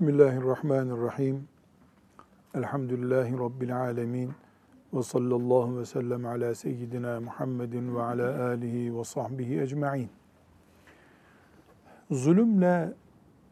Bismillahirrahmanirrahim. 0.00 1.48
Elhamdülillahi 2.54 3.38
Rabbil 3.38 3.76
alemin. 3.76 4.32
Ve 4.94 5.02
sallallahu 5.02 5.78
ve 5.78 5.86
sellem 5.86 6.26
ala 6.26 6.54
seyyidina 6.54 7.20
Muhammedin 7.20 7.96
ve 7.96 8.02
ala 8.02 8.44
alihi 8.44 8.98
ve 8.98 9.04
sahbihi 9.04 9.60
ecma'in. 9.60 10.10
Zulümle 12.10 12.92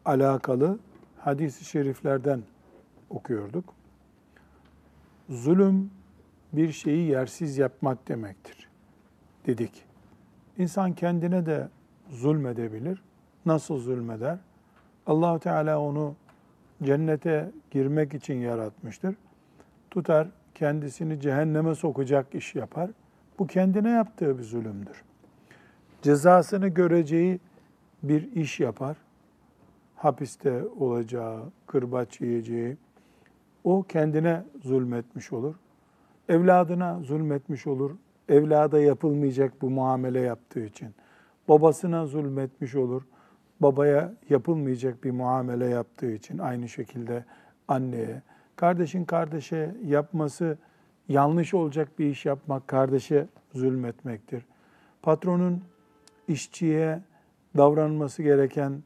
alakalı 0.05 0.79
hadis-i 1.19 1.65
şeriflerden 1.65 2.41
okuyorduk. 3.09 3.73
Zulüm 5.29 5.91
bir 6.53 6.71
şeyi 6.71 7.09
yersiz 7.09 7.57
yapmak 7.57 8.07
demektir 8.07 8.69
dedik. 9.45 9.85
İnsan 10.57 10.93
kendine 10.93 11.45
de 11.45 11.69
zulmedebilir. 12.09 13.01
Nasıl 13.45 13.77
zulmeder? 13.77 14.39
allah 15.05 15.39
Teala 15.39 15.81
onu 15.81 16.15
cennete 16.83 17.51
girmek 17.71 18.13
için 18.13 18.35
yaratmıştır. 18.35 19.15
Tutar 19.91 20.27
kendisini 20.55 21.19
cehenneme 21.19 21.75
sokacak 21.75 22.35
iş 22.35 22.55
yapar. 22.55 22.89
Bu 23.39 23.47
kendine 23.47 23.89
yaptığı 23.89 24.37
bir 24.37 24.43
zulümdür. 24.43 25.03
Cezasını 26.01 26.67
göreceği 26.67 27.39
bir 28.03 28.31
iş 28.31 28.59
yapar. 28.59 28.97
Hapiste 29.95 30.63
olacağı, 30.79 31.43
kırbaç 31.67 32.21
yiyeceği. 32.21 32.77
O 33.63 33.83
kendine 33.83 34.43
zulmetmiş 34.63 35.33
olur. 35.33 35.55
Evladına 36.29 36.99
zulmetmiş 36.99 37.67
olur. 37.67 37.91
Evlada 38.29 38.79
yapılmayacak 38.79 39.61
bu 39.61 39.69
muamele 39.69 40.19
yaptığı 40.19 40.65
için. 40.65 40.89
Babasına 41.47 42.05
zulmetmiş 42.05 42.75
olur 42.75 43.03
babaya 43.59 44.13
yapılmayacak 44.29 45.03
bir 45.03 45.11
muamele 45.11 45.65
yaptığı 45.65 46.11
için 46.11 46.37
aynı 46.37 46.69
şekilde 46.69 47.25
anneye, 47.67 48.21
kardeşin 48.55 49.05
kardeşe 49.05 49.75
yapması 49.85 50.57
yanlış 51.07 51.53
olacak 51.53 51.99
bir 51.99 52.05
iş 52.05 52.25
yapmak 52.25 52.67
kardeşe 52.67 53.27
zulmetmektir. 53.53 54.45
Patronun 55.01 55.63
işçiye 56.27 57.01
davranması 57.57 58.23
gereken 58.23 58.83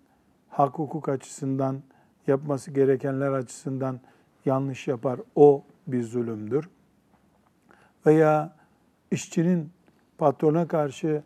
hak 0.50 0.74
hukuk 0.74 1.10
açısından 1.10 1.82
yapması 2.28 2.72
gerekenler 2.72 3.32
açısından 3.32 4.00
yanlış 4.46 4.88
yapar. 4.88 5.20
O 5.36 5.64
bir 5.88 6.04
zulümdür. 6.04 6.70
Veya 8.06 8.56
işçinin 9.12 9.70
patrona 10.18 10.68
karşı 10.68 11.24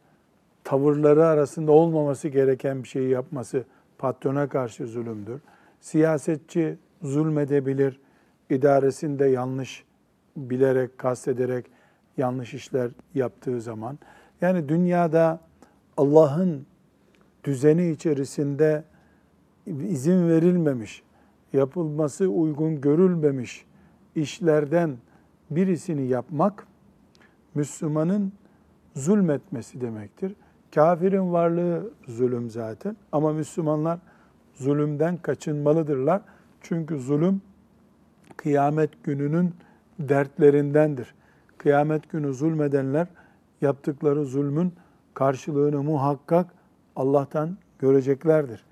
tavırları 0.68 1.26
arasında 1.26 1.72
olmaması 1.72 2.28
gereken 2.28 2.84
bir 2.84 2.88
şeyi 2.88 3.10
yapması 3.10 3.64
patrona 3.98 4.50
karşı 4.50 4.88
zulümdür. 4.88 5.42
Siyasetçi 5.80 6.78
zulmedebilir, 7.02 8.00
idaresinde 8.50 9.26
yanlış 9.26 9.84
bilerek, 10.38 10.98
kastederek 10.98 11.66
yanlış 12.18 12.54
işler 12.54 12.92
yaptığı 13.16 13.62
zaman. 13.62 14.00
Yani 14.42 14.70
dünyada 14.70 15.40
Allah'ın 15.98 16.66
düzeni 17.44 17.92
içerisinde 17.92 18.84
izin 19.66 20.30
verilmemiş, 20.30 21.04
yapılması 21.54 22.28
uygun 22.28 22.82
görülmemiş 22.82 23.66
işlerden 24.16 24.98
birisini 25.52 26.08
yapmak 26.08 26.68
Müslümanın 27.56 28.34
zulmetmesi 28.96 29.82
demektir. 29.82 30.36
Kafirin 30.76 31.34
varlığı 31.34 31.92
zulüm 32.08 32.50
zaten 32.50 32.98
ama 33.12 33.34
Müslümanlar 33.34 34.00
zulümden 34.54 35.18
kaçınmalıdırlar. 35.18 36.22
Çünkü 36.62 37.00
zulüm 37.00 37.42
kıyamet 38.38 39.04
gününün 39.04 39.54
dertlerindendir. 40.00 41.16
Kıyamet 41.58 42.10
günü 42.10 42.34
zulmedenler 42.34 43.08
yaptıkları 43.62 44.26
zulmün 44.26 44.74
karşılığını 45.14 45.84
muhakkak 45.84 46.48
Allah'tan 46.96 47.58
göreceklerdir. 47.80 48.66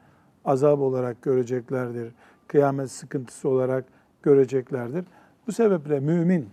Azap 0.45 0.79
olarak 0.79 1.21
göreceklerdir. 1.21 2.13
Kıyamet 2.47 2.91
sıkıntısı 2.91 3.49
olarak 3.49 3.85
göreceklerdir. 4.23 5.05
Bu 5.47 5.51
sebeple 5.51 5.99
mümin 5.99 6.49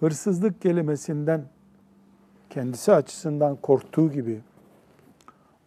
hırsızlık 0.00 0.62
kelimesinden 0.62 1.44
kendisi 2.54 2.92
açısından 2.92 3.56
korktuğu 3.56 4.12
gibi, 4.12 4.40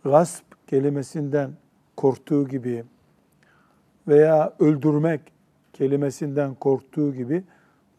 gasp 0.03 0.43
kelimesinden 0.67 1.51
korktuğu 1.97 2.47
gibi 2.47 2.83
veya 4.07 4.53
öldürmek 4.59 5.21
kelimesinden 5.73 6.55
korktuğu 6.55 7.13
gibi 7.13 7.43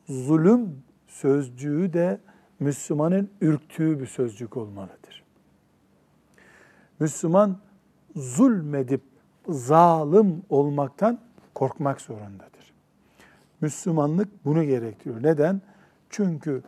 zulüm 0.09 0.83
sözcüğü 1.07 1.93
de 1.93 2.21
Müslümanın 2.61 3.31
ürktüğü 3.41 4.01
bir 4.01 4.07
sözcük 4.07 4.57
olmalıdır. 4.57 5.25
Müslüman 7.01 7.59
zulmedip 8.17 9.03
zalim 9.49 10.43
olmaktan 10.49 11.21
korkmak 11.55 12.01
zorundadır. 12.01 12.73
Müslümanlık 13.61 14.45
bunu 14.45 14.65
gerektiriyor. 14.65 15.23
Neden? 15.23 15.61
Çünkü 16.11 16.63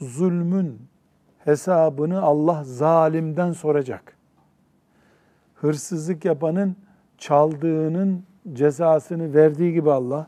zulmün 0.00 0.88
hesabını 1.48 2.22
Allah 2.22 2.64
zalimden 2.64 3.52
soracak. 3.52 4.16
Hırsızlık 5.54 6.24
yapanın 6.24 6.76
çaldığının 7.18 8.22
cezasını 8.52 9.34
verdiği 9.34 9.72
gibi 9.72 9.90
Allah, 9.90 10.26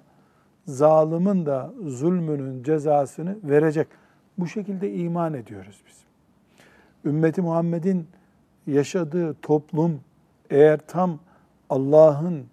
zalimin 0.66 1.46
de 1.46 1.60
zulmünün 1.84 2.62
cezasını 2.62 3.36
verecek. 3.42 3.86
Bu 4.38 4.46
şekilde 4.46 4.94
iman 4.94 5.34
ediyoruz 5.34 5.82
biz. 5.86 6.04
Ümmeti 7.04 7.42
Muhammed'in 7.42 8.06
yaşadığı 8.66 9.34
toplum 9.34 10.00
eğer 10.50 10.80
tam 10.86 11.18
Allah'ın 11.70 12.46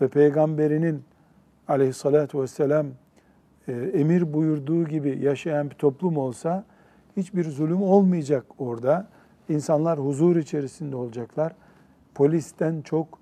ve 0.00 0.08
peygamberinin 0.08 1.02
aleyhissalatü 1.68 2.40
vesselam 2.40 2.86
e, 3.68 3.72
emir 3.72 4.32
buyurduğu 4.32 4.84
gibi 4.84 5.18
yaşayan 5.22 5.70
bir 5.70 5.74
toplum 5.74 6.16
olsa 6.16 6.64
Hiçbir 7.18 7.44
zulüm 7.44 7.82
olmayacak 7.82 8.44
orada. 8.58 9.06
İnsanlar 9.48 9.98
huzur 9.98 10.36
içerisinde 10.36 10.96
olacaklar. 10.96 11.52
Polisten 12.14 12.82
çok 12.82 13.18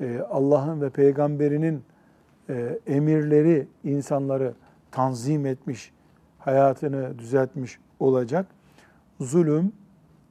e, 0.00 0.20
Allah'ın 0.30 0.80
ve 0.80 0.90
peygamberinin 0.90 1.82
e, 2.48 2.78
emirleri 2.86 3.68
insanları 3.84 4.54
tanzim 4.90 5.46
etmiş, 5.46 5.92
hayatını 6.38 7.18
düzeltmiş 7.18 7.78
olacak. 8.00 8.46
Zulüm 9.20 9.72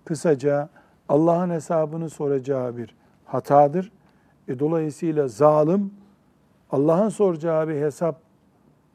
kısaca 0.06 0.70
Allah'ın 1.10 1.50
hesabını 1.50 2.10
soracağı 2.10 2.78
bir 2.78 2.96
hatadır. 3.26 3.92
E, 4.48 4.60
dolayısıyla 4.60 5.28
zalim 5.28 5.94
Allah'ın 6.72 7.10
soracağı 7.10 7.68
bir 7.68 7.82
hesap 7.82 8.22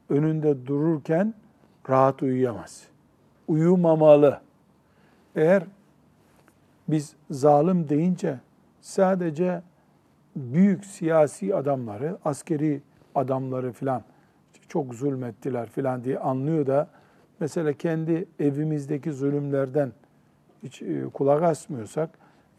önünde 0.08 0.66
dururken 0.66 1.34
rahat 1.88 2.22
uyuyamaz 2.22 2.93
uyumamalı. 3.48 4.40
Eğer 5.36 5.62
biz 6.88 7.14
zalim 7.30 7.88
deyince 7.88 8.40
sadece 8.80 9.62
büyük 10.36 10.84
siyasi 10.84 11.54
adamları, 11.54 12.18
askeri 12.24 12.82
adamları 13.14 13.72
filan 13.72 14.02
çok 14.68 14.94
zulmettiler 14.94 15.68
filan 15.68 16.04
diye 16.04 16.18
anlıyor 16.18 16.66
da 16.66 16.88
mesela 17.40 17.72
kendi 17.72 18.28
evimizdeki 18.38 19.12
zulümlerden 19.12 19.92
hiç 20.62 20.82
e, 20.82 21.04
kulak 21.14 21.42
asmıyorsak 21.42 22.10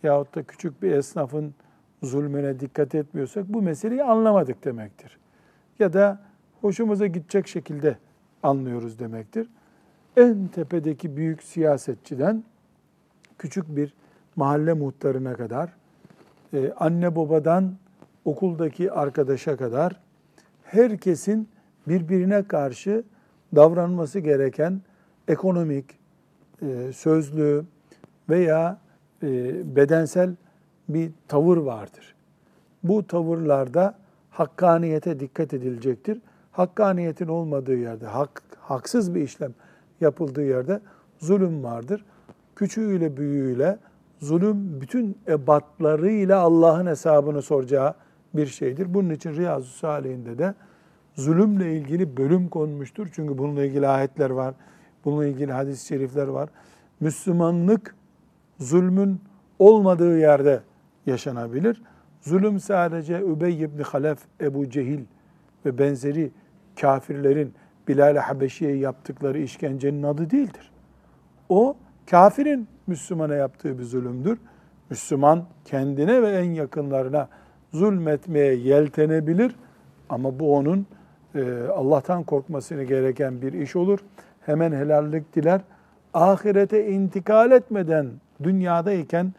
yahut 0.04 0.36
da 0.36 0.44
küçük 0.44 0.82
bir 0.82 0.92
esnafın 0.92 1.54
zulmüne 2.04 2.60
dikkat 2.60 2.96
etmiyorsak 2.96 3.46
bu 3.48 3.62
meseleyi 3.62 4.04
anlamadık 4.04 4.66
demektir. 4.66 5.18
Ya 5.80 5.94
da 5.94 6.20
hoşumuza 6.62 7.08
gidecek 7.08 7.48
şekilde 7.48 7.98
anlıyoruz 8.44 9.00
demektir 9.00 9.50
en 10.18 10.48
tepedeki 10.48 11.18
büyük 11.18 11.44
siyasetçiden 11.44 12.44
küçük 13.38 13.76
bir 13.76 13.94
mahalle 14.36 14.74
muhtarına 14.74 15.34
kadar, 15.34 15.74
e, 16.54 16.72
anne 16.78 17.16
babadan 17.16 17.76
okuldaki 18.26 18.92
arkadaşa 18.92 19.58
kadar 19.58 20.02
herkesin 20.64 21.50
birbirine 21.88 22.44
karşı 22.44 23.04
davranması 23.56 24.20
gereken 24.20 24.82
ekonomik, 25.28 26.00
e, 26.62 26.92
sözlü 26.94 27.66
veya 28.30 28.78
e, 29.24 29.76
bedensel 29.76 30.36
bir 30.90 31.12
tavır 31.28 31.58
vardır. 31.58 32.16
Bu 32.84 33.08
tavırlarda 33.08 33.96
hakkaniyete 34.30 35.20
dikkat 35.20 35.54
edilecektir. 35.54 36.22
Hakkaniyetin 36.52 37.28
olmadığı 37.28 37.78
yerde, 37.78 38.06
hak, 38.06 38.42
haksız 38.60 39.16
bir 39.16 39.22
işlem 39.22 39.54
yapıldığı 40.02 40.44
yerde 40.44 40.82
zulüm 41.20 41.64
vardır. 41.64 42.06
Küçüğüyle 42.56 43.18
büyüğüyle 43.18 43.80
zulüm 44.20 44.82
bütün 44.82 45.18
ebatlarıyla 45.28 46.40
Allah'ın 46.40 46.86
hesabını 46.86 47.42
soracağı 47.42 47.94
bir 48.34 48.48
şeydir. 48.48 48.94
Bunun 48.94 49.10
için 49.10 49.36
Riyazu 49.36 49.68
Salih'inde 49.68 50.38
de 50.38 50.54
zulümle 51.16 51.78
ilgili 51.78 52.18
bölüm 52.18 52.50
konmuştur. 52.50 53.08
Çünkü 53.12 53.38
bununla 53.38 53.66
ilgili 53.66 53.88
ayetler 53.88 54.30
var. 54.30 54.54
Bununla 55.06 55.28
ilgili 55.28 55.52
hadis-i 55.52 55.88
şerifler 55.88 56.28
var. 56.28 56.50
Müslümanlık 57.00 57.96
zulmün 58.60 59.22
olmadığı 59.60 60.20
yerde 60.20 60.62
yaşanabilir. 61.06 61.82
Zulüm 62.22 62.60
sadece 62.60 63.22
Übey 63.22 63.62
ibn 63.62 63.82
Halef, 63.82 64.20
Ebu 64.42 64.70
Cehil 64.70 65.00
ve 65.66 65.78
benzeri 65.78 66.32
kafirlerin 66.82 67.54
Bilal-i 67.88 68.20
Habeşi'ye 68.20 68.76
yaptıkları 68.78 69.40
işkencenin 69.40 70.04
adı 70.04 70.30
değildir. 70.30 70.72
O 71.50 71.76
kafirin 72.10 72.68
Müslümana 72.88 73.36
yaptığı 73.36 73.80
bir 73.80 73.84
zulümdür. 73.84 74.38
Müslüman 74.90 75.44
kendine 75.66 76.22
ve 76.22 76.30
en 76.30 76.52
yakınlarına 76.52 77.30
zulmetmeye 77.74 78.54
yeltenebilir 78.56 79.56
ama 80.10 80.40
bu 80.40 80.56
onun 80.56 80.88
e, 81.36 81.64
Allah'tan 81.76 82.24
korkmasını 82.24 82.84
gereken 82.84 83.42
bir 83.42 83.54
iş 83.54 83.76
olur. 83.76 84.00
Hemen 84.42 84.72
helallik 84.72 85.36
diler. 85.36 85.62
Ahirete 86.14 86.88
intikal 86.88 87.52
etmeden 87.52 88.08
dünyadayken 88.44 89.34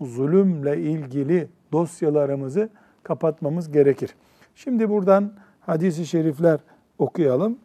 zulümle 0.00 0.78
ilgili 0.78 1.48
dosyalarımızı 1.72 2.68
kapatmamız 3.02 3.72
gerekir. 3.72 4.14
Şimdi 4.54 4.90
buradan 4.90 5.32
hadisi 5.60 6.06
şerifler 6.06 6.60
okuyalım. 6.98 7.58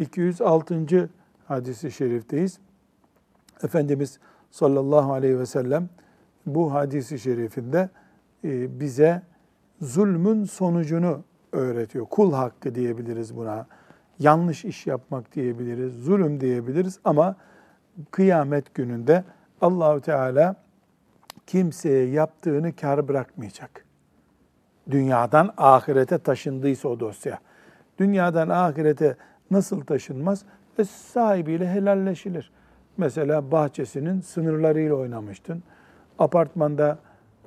206. 0.00 1.08
hadisi 1.48 1.92
şerifteyiz. 1.92 2.58
Efendimiz 3.62 4.18
sallallahu 4.50 5.12
aleyhi 5.12 5.38
ve 5.38 5.46
sellem 5.46 5.88
bu 6.46 6.74
hadisi 6.74 7.18
şerifinde 7.18 7.88
e, 8.44 8.80
bize 8.80 9.22
zulmün 9.80 10.44
sonucunu 10.44 11.22
öğretiyor. 11.52 12.06
Kul 12.06 12.32
hakkı 12.32 12.74
diyebiliriz 12.74 13.36
buna. 13.36 13.66
Yanlış 14.18 14.64
iş 14.64 14.86
yapmak 14.86 15.34
diyebiliriz, 15.34 15.94
zulüm 15.94 16.40
diyebiliriz 16.40 16.98
ama 17.04 17.36
kıyamet 18.10 18.74
gününde 18.74 19.24
Allahü 19.60 20.00
Teala 20.00 20.56
kimseye 21.46 22.06
yaptığını 22.06 22.76
kar 22.76 23.08
bırakmayacak. 23.08 23.84
Dünyadan 24.90 25.54
ahirete 25.56 26.18
taşındıysa 26.18 26.88
o 26.88 27.00
dosya. 27.00 27.38
Dünyadan 27.98 28.48
ahirete 28.48 29.16
nasıl 29.50 29.80
taşınmaz? 29.80 30.44
E, 30.78 30.84
sahibiyle 30.84 31.68
helalleşilir. 31.68 32.50
Mesela 32.96 33.50
bahçesinin 33.50 34.20
sınırlarıyla 34.20 34.94
oynamıştın. 34.94 35.62
Apartmanda 36.18 36.98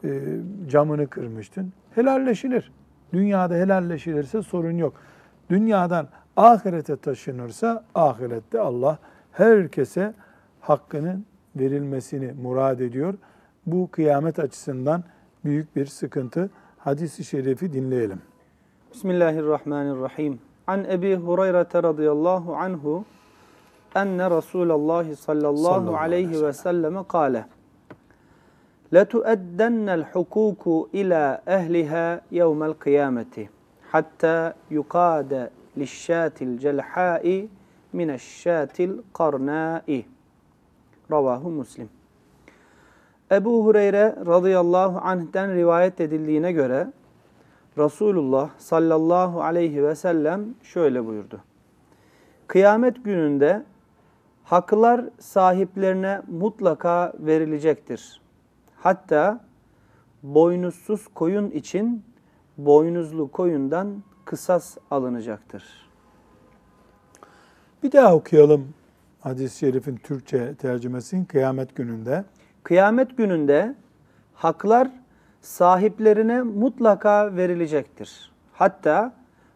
e, 0.03 0.21
camını 0.67 1.07
kırmıştın. 1.07 1.73
Helalleşilir. 1.95 2.71
Dünyada 3.13 3.53
helalleşilirse 3.55 4.41
sorun 4.41 4.77
yok. 4.77 4.93
Dünyadan 5.49 6.07
ahirete 6.37 6.95
taşınırsa 6.95 7.83
ahirette 7.95 8.59
Allah 8.59 8.97
herkese 9.31 10.13
hakkının 10.61 11.25
verilmesini 11.55 12.33
murad 12.41 12.79
ediyor. 12.79 13.13
Bu 13.65 13.89
kıyamet 13.91 14.39
açısından 14.39 15.03
büyük 15.45 15.75
bir 15.75 15.85
sıkıntı. 15.85 16.49
Hadis-i 16.77 17.23
şerifi 17.23 17.73
dinleyelim. 17.73 18.21
Bismillahirrahmanirrahim 18.93 20.39
An 20.66 20.84
Ebi 20.84 21.16
Hureyre 21.16 21.82
radıyallahu 21.82 22.56
anhu 22.56 23.04
enne 23.94 24.30
Resulallah 24.30 25.16
sallallahu 25.16 25.96
aleyhi 25.96 26.44
ve 26.44 26.52
selleme 26.52 27.04
kâle 27.08 27.44
لَتُؤَدَّنَّ 28.92 29.88
الْحُقُوقُ 29.98 30.62
إِلَى 31.00 31.24
أَهْلِهَا 31.56 32.06
يَوْمَ 32.40 32.60
الْقِيَامَةِ 32.70 33.34
حَتَّى 33.92 34.38
يُقَادَ 34.78 35.32
لِلشَّاتِ 35.80 36.36
الْجَلْحَاءِ 36.48 37.24
مِنَ 37.98 38.08
الشَّاتِ 38.18 38.76
الْقَرْنَاءِ 38.88 39.88
Ravahu 41.12 41.50
Muslim. 41.50 41.88
Ebu 43.32 43.64
Hureyre 43.64 44.16
radıyallahu 44.26 44.98
anh'ten 44.98 45.54
rivayet 45.54 46.00
edildiğine 46.00 46.52
göre 46.52 46.86
Resulullah 47.77 48.49
sallallahu 48.57 49.43
aleyhi 49.43 49.83
ve 49.83 49.95
sellem 49.95 50.45
şöyle 50.63 51.05
buyurdu. 51.05 51.41
Kıyamet 52.47 53.05
gününde 53.05 53.63
haklar 54.43 55.05
sahiplerine 55.19 56.21
mutlaka 56.27 57.13
verilecektir. 57.19 58.21
Hatta 58.75 59.45
boynuzsuz 60.23 61.07
koyun 61.07 61.51
için 61.51 62.03
boynuzlu 62.57 63.31
koyundan 63.31 64.03
kısas 64.25 64.77
alınacaktır. 64.91 65.63
Bir 67.83 67.91
daha 67.91 68.15
okuyalım 68.15 68.73
hadis-i 69.19 69.57
şerifin 69.57 69.95
Türkçe 69.95 70.55
tercümesini 70.55 71.27
kıyamet 71.27 71.75
gününde. 71.75 72.25
Kıyamet 72.63 73.17
gününde 73.17 73.75
haklar 74.33 74.89
sahiplerine 75.43 76.41
mutlaka 76.41 77.35
verilecektir. 77.35 78.31
Hatta 78.53 79.13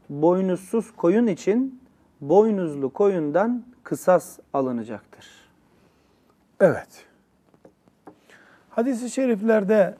boynuzsuz 0.09 0.91
koyun 0.91 1.27
için 1.27 1.81
boynuzlu 2.21 2.93
koyundan 2.93 3.63
kısas 3.83 4.39
alınacaktır. 4.53 5.25
Evet. 6.59 7.05
Hadis-i 8.69 9.09
şeriflerde 9.09 9.95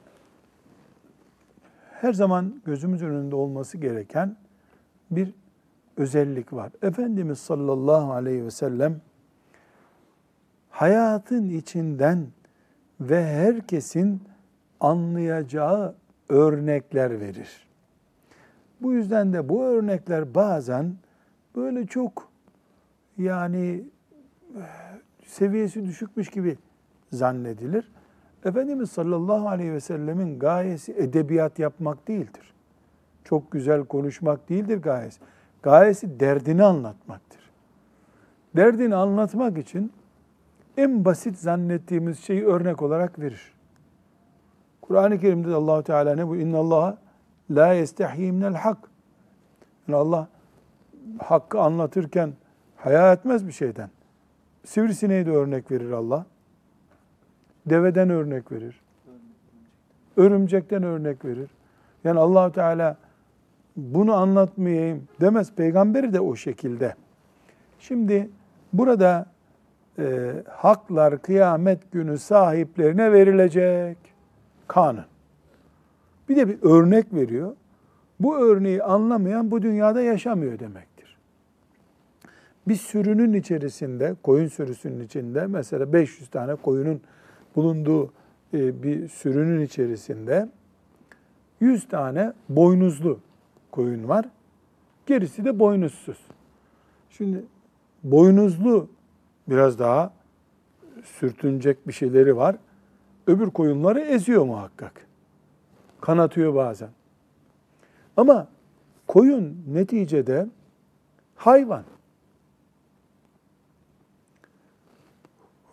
her 2.00 2.12
zaman 2.12 2.62
gözümüz 2.64 3.02
önünde 3.02 3.36
olması 3.36 3.78
gereken 3.78 4.36
bir 5.10 5.34
özellik 5.96 6.52
var. 6.52 6.72
Efendimiz 6.82 7.38
sallallahu 7.38 8.12
aleyhi 8.12 8.44
ve 8.44 8.50
sellem 8.50 9.00
hayatın 10.70 11.48
içinden 11.48 12.26
ve 13.00 13.24
herkesin 13.24 14.22
anlayacağı 14.80 15.94
örnekler 16.28 17.20
verir. 17.20 17.68
Bu 18.80 18.92
yüzden 18.92 19.32
de 19.32 19.48
bu 19.48 19.64
örnekler 19.64 20.34
bazen 20.34 20.94
böyle 21.56 21.86
çok 21.86 22.28
yani 23.18 23.84
seviyesi 25.26 25.84
düşükmüş 25.84 26.28
gibi 26.28 26.58
zannedilir. 27.12 27.92
Efendimiz 28.44 28.90
sallallahu 28.90 29.48
aleyhi 29.48 29.72
ve 29.72 29.80
sellemin 29.80 30.38
gayesi 30.38 30.92
edebiyat 30.92 31.58
yapmak 31.58 32.08
değildir. 32.08 32.54
Çok 33.24 33.52
güzel 33.52 33.84
konuşmak 33.84 34.48
değildir 34.48 34.82
gayesi. 34.82 35.20
Gayesi 35.62 36.20
derdini 36.20 36.64
anlatmaktır. 36.64 37.40
Derdini 38.56 38.94
anlatmak 38.94 39.58
için 39.58 39.92
en 40.76 41.04
basit 41.04 41.38
zannettiğimiz 41.38 42.18
şeyi 42.18 42.44
örnek 42.44 42.82
olarak 42.82 43.18
verir. 43.18 43.57
Kur'an-ı 44.88 45.20
Kerim'de 45.20 45.54
Allahu 45.54 45.82
Teala 45.82 46.14
ne 46.14 46.28
bu? 46.28 46.36
İnna 46.36 46.58
Allah 46.58 46.98
la 47.50 47.72
yestahyi 47.72 48.32
minel 48.32 48.54
hak. 48.54 48.78
Yani 49.88 49.96
Allah 49.96 50.28
hakkı 51.18 51.60
anlatırken 51.60 52.32
haya 52.76 53.12
etmez 53.12 53.46
bir 53.46 53.52
şeyden. 53.52 53.90
Sivrisineği 54.64 55.26
de 55.26 55.30
örnek 55.30 55.70
verir 55.70 55.90
Allah. 55.90 56.26
Deveden 57.66 58.10
örnek 58.10 58.52
verir. 58.52 58.80
Örümcekten 60.16 60.82
örnek 60.82 61.24
verir. 61.24 61.50
Yani 62.04 62.18
Allahu 62.18 62.52
Teala 62.52 62.96
bunu 63.76 64.14
anlatmayayım 64.14 65.08
demez. 65.20 65.52
Peygamberi 65.52 66.12
de 66.12 66.20
o 66.20 66.36
şekilde. 66.36 66.94
Şimdi 67.78 68.30
burada 68.72 69.26
e, 69.98 70.32
haklar 70.48 71.22
kıyamet 71.22 71.92
günü 71.92 72.18
sahiplerine 72.18 73.12
verilecek. 73.12 74.17
Kanun. 74.68 75.04
Bir 76.28 76.36
de 76.36 76.48
bir 76.48 76.58
örnek 76.62 77.14
veriyor. 77.14 77.56
Bu 78.20 78.36
örneği 78.36 78.82
anlamayan 78.82 79.50
bu 79.50 79.62
dünyada 79.62 80.00
yaşamıyor 80.00 80.58
demektir. 80.58 81.16
Bir 82.68 82.74
sürünün 82.74 83.32
içerisinde, 83.32 84.14
koyun 84.22 84.48
sürüsünün 84.48 85.04
içinde 85.04 85.46
mesela 85.46 85.92
500 85.92 86.30
tane 86.30 86.54
koyunun 86.54 87.00
bulunduğu 87.56 88.12
e, 88.54 88.82
bir 88.82 89.08
sürünün 89.08 89.60
içerisinde 89.60 90.48
100 91.60 91.88
tane 91.88 92.32
boynuzlu 92.48 93.20
koyun 93.70 94.08
var. 94.08 94.24
Gerisi 95.06 95.44
de 95.44 95.58
boynuzsuz. 95.58 96.18
Şimdi 97.10 97.44
boynuzlu 98.04 98.88
biraz 99.48 99.78
daha 99.78 100.12
sürtünecek 101.04 101.88
bir 101.88 101.92
şeyleri 101.92 102.36
var. 102.36 102.56
Öbür 103.28 103.50
koyunları 103.50 104.00
eziyor 104.00 104.44
muhakkak. 104.44 105.06
Kanatıyor 106.00 106.54
bazen. 106.54 106.88
Ama 108.16 108.48
koyun 109.06 109.64
neticede 109.72 110.46
hayvan. 111.36 111.84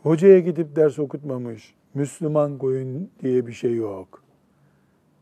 Hocaya 0.03 0.39
gidip 0.39 0.75
ders 0.75 1.00
okutmamış, 1.00 1.74
Müslüman 1.93 2.57
koyun 2.57 3.09
diye 3.21 3.47
bir 3.47 3.53
şey 3.53 3.75
yok. 3.75 4.24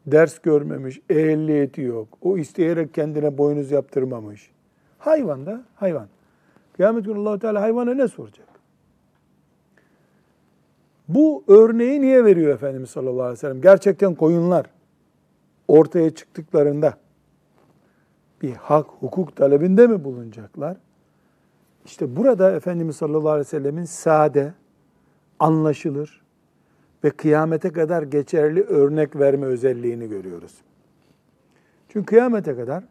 ders 0.08 0.40
görmemiş, 0.40 1.02
ehliyeti 1.10 1.82
yok. 1.82 2.08
O 2.22 2.38
isteyerek 2.38 2.94
kendine 2.94 3.38
boynuz 3.38 3.72
yaptırmamış. 3.72 4.52
Hayvan 5.00 5.46
da 5.46 5.64
hayvan. 5.76 6.08
Kıyamet 6.76 7.06
günü 7.06 7.20
allah 7.20 7.40
Teala 7.40 7.62
hayvana 7.62 7.94
ne 7.94 8.08
soracak? 8.08 8.53
Bu 11.08 11.44
örneği 11.48 12.02
niye 12.02 12.26
veriyor 12.26 12.54
Efendimiz 12.54 12.90
sallallahu 12.90 13.22
aleyhi 13.22 13.34
ve 13.34 13.40
sellem? 13.40 13.62
Gerçekten 13.62 14.16
koyunlar 14.16 14.66
ortaya 15.68 16.10
çıktıklarında 16.10 16.98
bir 18.42 18.54
hak, 18.54 18.88
hukuk 18.88 19.36
talebinde 19.36 19.88
mi 19.88 20.04
bulunacaklar? 20.04 20.78
İşte 21.86 22.16
burada 22.16 22.52
Efendimiz 22.52 22.96
sallallahu 22.96 23.30
aleyhi 23.30 23.46
ve 23.46 23.50
sellemin 23.50 23.86
sade, 23.86 24.54
anlaşılır 25.40 26.22
ve 27.04 27.10
kıyamete 27.10 27.72
kadar 27.72 28.04
geçerli 28.04 28.62
örnek 28.62 29.16
verme 29.16 29.46
özelliğini 29.46 30.10
görüyoruz. 30.10 30.62
Çünkü 31.90 32.06
kıyamete 32.06 32.56
kadar 32.56 32.84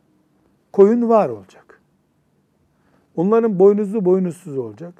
koyun 0.72 1.08
var 1.08 1.28
olacak. 1.28 1.80
Onların 3.16 3.58
boynuzlu 3.58 4.04
boynuzsuz 4.04 4.58
olacak. 4.58 4.94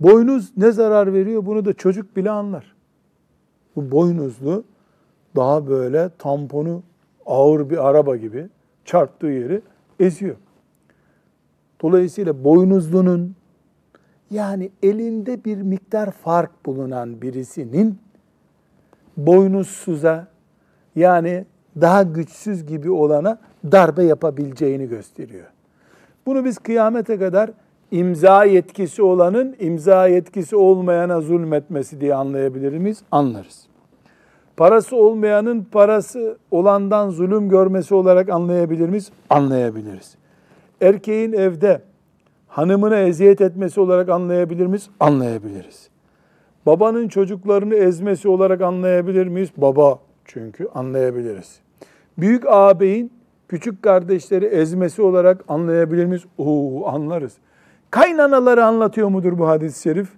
Boynuz 0.00 0.52
ne 0.56 0.72
zarar 0.72 1.12
veriyor 1.12 1.46
bunu 1.46 1.64
da 1.64 1.72
çocuk 1.72 2.16
bile 2.16 2.30
anlar. 2.30 2.74
Bu 3.76 3.90
boynuzlu 3.90 4.64
daha 5.36 5.68
böyle 5.68 6.10
tamponu 6.18 6.82
ağır 7.26 7.70
bir 7.70 7.88
araba 7.88 8.16
gibi 8.16 8.48
çarptığı 8.84 9.26
yeri 9.26 9.62
eziyor. 10.00 10.36
Dolayısıyla 11.82 12.44
boynuzlunun 12.44 13.36
yani 14.30 14.70
elinde 14.82 15.44
bir 15.44 15.62
miktar 15.62 16.10
fark 16.10 16.66
bulunan 16.66 17.22
birisinin 17.22 17.98
boynuzsuza 19.16 20.26
yani 20.96 21.44
daha 21.80 22.02
güçsüz 22.02 22.66
gibi 22.66 22.90
olana 22.90 23.38
darbe 23.72 24.04
yapabileceğini 24.04 24.88
gösteriyor. 24.88 25.46
Bunu 26.26 26.44
biz 26.44 26.58
kıyamete 26.58 27.18
kadar 27.18 27.50
imza 27.90 28.44
yetkisi 28.44 29.02
olanın 29.02 29.56
imza 29.60 30.06
yetkisi 30.06 30.56
olmayana 30.56 31.20
zulmetmesi 31.20 32.00
diye 32.00 32.14
anlayabilir 32.14 32.78
miyiz? 32.78 33.02
Anlarız. 33.12 33.66
Parası 34.56 34.96
olmayanın 34.96 35.66
parası 35.72 36.38
olandan 36.50 37.10
zulüm 37.10 37.48
görmesi 37.48 37.94
olarak 37.94 38.28
anlayabilir 38.28 38.88
miyiz? 38.88 39.10
Anlayabiliriz. 39.30 40.16
Erkeğin 40.80 41.32
evde 41.32 41.82
hanımına 42.48 42.98
eziyet 42.98 43.40
etmesi 43.40 43.80
olarak 43.80 44.08
anlayabilir 44.08 44.66
miyiz? 44.66 44.90
Anlayabiliriz. 45.00 45.88
Babanın 46.66 47.08
çocuklarını 47.08 47.74
ezmesi 47.74 48.28
olarak 48.28 48.60
anlayabilir 48.60 49.26
miyiz? 49.26 49.48
Baba 49.56 49.98
çünkü 50.24 50.68
anlayabiliriz. 50.74 51.60
Büyük 52.18 52.44
ağabeyin 52.46 53.12
küçük 53.48 53.82
kardeşleri 53.82 54.44
ezmesi 54.44 55.02
olarak 55.02 55.44
anlayabilir 55.48 56.04
miyiz? 56.04 56.24
Oo 56.38 56.86
anlarız. 56.86 57.32
Kaynanaları 57.90 58.64
anlatıyor 58.64 59.08
mudur 59.08 59.38
bu 59.38 59.48
hadis-i 59.48 59.82
şerif? 59.82 60.08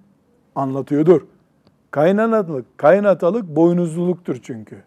Anlatıyordur. 0.55 1.21
Kaynanalık, 1.91 2.77
kaynatalık 2.77 3.55
boynuzluluktur 3.55 4.39
çünkü. 4.41 4.83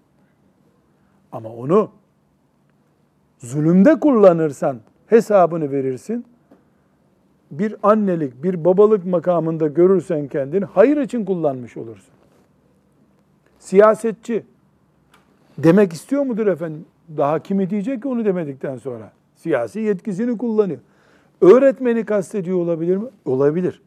Ama 1.32 1.48
onu 1.48 1.90
zulümde 3.38 4.00
kullanırsan 4.00 4.80
hesabını 5.06 5.70
verirsin. 5.70 6.26
Bir 7.50 7.76
annelik, 7.82 8.42
bir 8.42 8.64
babalık 8.64 9.06
makamında 9.06 9.66
görürsen 9.66 10.28
kendini 10.28 10.64
hayır 10.64 10.96
için 10.96 11.24
kullanmış 11.24 11.76
olursun. 11.76 12.14
Siyasetçi 13.58 14.44
demek 15.58 15.92
istiyor 15.92 16.22
mudur 16.22 16.46
efendim? 16.46 16.84
Daha 17.16 17.38
kimi 17.38 17.70
diyecek 17.70 18.02
ki 18.02 18.08
onu 18.08 18.24
demedikten 18.24 18.76
sonra? 18.76 19.12
Siyasi 19.36 19.80
yetkisini 19.80 20.38
kullanıyor. 20.38 20.80
Öğretmeni 21.44 22.04
kastediyor 22.04 22.58
olabilir 22.58 22.96
mi? 22.96 23.08
Olabilir. 23.24 23.82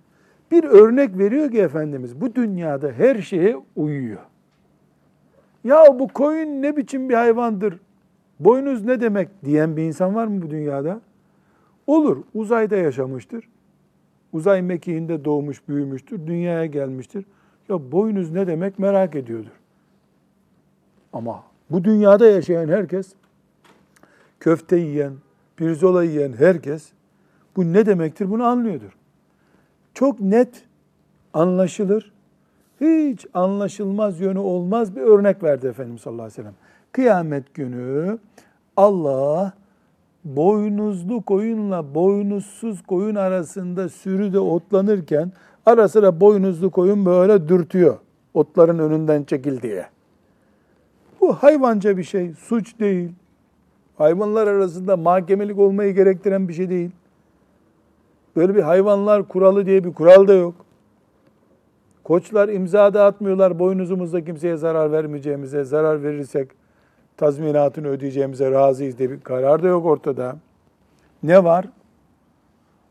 Bir 0.52 0.64
örnek 0.64 1.18
veriyor 1.18 1.52
ki 1.52 1.58
Efendimiz 1.58 2.22
bu 2.22 2.36
dünyada 2.36 2.92
her 2.92 3.22
şeye 3.22 3.58
uyuyor. 3.76 4.20
Ya 5.64 6.00
bu 6.00 6.08
koyun 6.08 6.62
ne 6.62 6.78
biçim 6.78 7.10
bir 7.10 7.14
hayvandır? 7.14 7.80
Boynuz 8.40 8.86
ne 8.86 9.02
demek 9.02 9.30
diyen 9.46 9.78
bir 9.78 9.84
insan 9.84 10.16
var 10.16 10.28
mı 10.28 10.42
bu 10.42 10.50
dünyada? 10.50 11.02
Olur. 11.88 12.18
Uzayda 12.34 12.76
yaşamıştır. 12.76 13.50
Uzay 14.34 14.62
mekiğinde 14.62 15.26
doğmuş, 15.26 15.68
büyümüştür. 15.68 16.28
Dünyaya 16.28 16.66
gelmiştir. 16.66 17.26
Ya 17.70 17.92
boynuz 17.92 18.32
ne 18.32 18.48
demek 18.48 18.80
merak 18.80 19.16
ediyordur. 19.16 19.60
Ama 21.14 21.44
bu 21.70 21.84
dünyada 21.84 22.28
yaşayan 22.28 22.68
herkes, 22.68 23.14
köfte 24.40 24.78
yiyen, 24.78 25.14
pirzola 25.56 26.04
yiyen 26.04 26.34
herkes 26.34 26.92
bu 27.58 27.74
ne 27.74 27.86
demektir 27.86 28.30
bunu 28.30 28.44
anlıyordur. 28.44 28.98
Çok 29.94 30.20
net, 30.20 30.64
anlaşılır, 31.34 32.12
hiç 32.82 33.26
anlaşılmaz 33.34 34.20
yönü 34.20 34.40
olmaz 34.40 34.96
bir 34.96 35.02
örnek 35.02 35.44
verdi 35.44 35.68
Efendimiz 35.68 36.02
sallallahu 36.02 36.24
aleyhi 36.24 36.40
ve 36.40 36.44
sellem. 36.44 36.56
Kıyamet 36.92 37.54
günü 37.54 38.18
Allah 38.78 39.54
boynuzlu 40.26 41.22
koyunla 41.22 41.96
boynuzsuz 41.96 42.84
koyun 42.84 43.16
arasında 43.16 43.90
sürüde 43.90 44.40
otlanırken 44.40 45.32
ara 45.66 45.88
sıra 45.88 46.20
boynuzlu 46.20 46.72
koyun 46.72 47.06
böyle 47.06 47.48
dürtüyor. 47.50 47.98
Otların 48.34 48.80
önünden 48.80 49.24
çekil 49.24 49.62
diye. 49.62 49.86
Bu 51.22 51.34
hayvanca 51.34 51.98
bir 51.98 52.04
şey, 52.04 52.34
suç 52.34 52.80
değil. 52.80 53.12
Hayvanlar 53.98 54.48
arasında 54.48 54.98
mahkemelik 54.98 55.60
olmayı 55.60 55.96
gerektiren 55.96 56.48
bir 56.48 56.54
şey 56.54 56.70
değil. 56.70 56.92
Böyle 58.38 58.56
bir 58.56 58.62
hayvanlar 58.62 59.28
kuralı 59.28 59.66
diye 59.66 59.84
bir 59.84 59.94
kural 59.94 60.28
da 60.28 60.34
yok. 60.34 60.56
Koçlar 62.04 62.50
imza 62.50 62.94
da 62.94 63.06
atmıyorlar 63.06 63.60
boynuzumuzda 63.60 64.26
kimseye 64.26 64.58
zarar 64.58 64.92
vermeyeceğimize, 64.92 65.64
zarar 65.64 66.04
verirsek 66.04 66.52
tazminatını 67.18 67.88
ödeyeceğimize 67.88 68.52
razıyız 68.52 68.98
diye 68.98 69.12
bir 69.12 69.22
karar 69.22 69.64
da 69.64 69.68
yok 69.68 69.86
ortada. 69.86 70.38
Ne 71.24 71.44
var? 71.44 71.70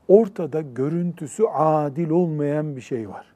Ortada 0.09 0.61
görüntüsü 0.61 1.45
adil 1.55 2.11
olmayan 2.11 2.77
bir 2.77 2.81
şey 2.81 3.09
var. 3.09 3.27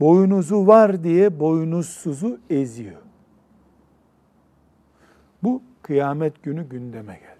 Boynuzu 0.00 0.66
var 0.66 1.04
diye 1.04 1.40
boynuzsuzu 1.40 2.38
eziyor. 2.50 3.02
Bu 5.42 5.62
kıyamet 5.82 6.42
günü 6.42 6.68
gündeme 6.68 7.14
gelecek. 7.14 7.37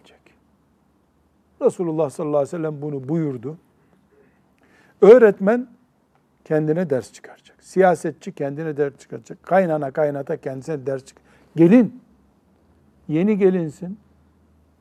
Resulullah 1.62 2.11
sallallahu 2.11 2.37
aleyhi 2.37 2.49
ve 2.55 2.59
sellem 2.59 2.83
bunu 2.83 3.09
buyurdu. 3.09 3.57
Öğretmen 5.00 5.69
kendine 6.45 6.91
ders 6.91 7.12
çıkaracak. 7.12 7.65
Siyasetçi 7.65 8.33
kendine 8.33 8.77
ders 8.77 8.99
çıkaracak. 8.99 9.43
Kaynana 9.43 9.91
kaynata 9.91 10.37
kendisine 10.37 10.87
ders 10.87 11.05
çıkaracak. 11.05 11.29
Gelin, 11.57 12.00
yeni 13.09 13.38
gelinsin. 13.38 13.99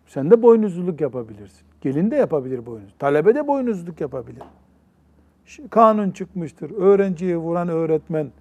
Sen 0.08 0.32
de 0.32 0.42
boynuzluluk 0.42 1.02
yapabilirsin. 1.02 1.68
Gelin 1.82 2.12
de 2.12 2.16
yapabilir 2.16 2.66
boynuz. 2.66 2.94
Talebe 3.00 3.36
de 3.36 3.48
boynuzluluk 3.48 4.02
yapabilir. 4.02 4.44
Kanun 5.70 6.12
çıkmıştır. 6.12 6.72
Öğrenciye 6.72 7.38
vuran 7.38 7.70
öğretmen 7.70 8.32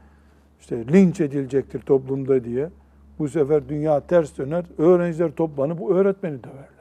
işte 0.61 0.87
linç 0.89 1.21
edilecektir 1.21 1.81
toplumda 1.81 2.45
diye. 2.45 2.69
Bu 3.19 3.29
sefer 3.29 3.69
dünya 3.69 4.01
ters 4.01 4.39
döner. 4.39 4.65
Öğrenciler 4.79 5.31
toplanıp 5.31 5.81
bu 5.81 5.95
öğretmeni 5.95 6.45
döverler. 6.45 6.76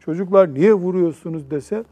Çocuklar 0.00 0.54
niye 0.54 0.74
vuruyorsunuz 0.74 1.50
dese 1.50 1.84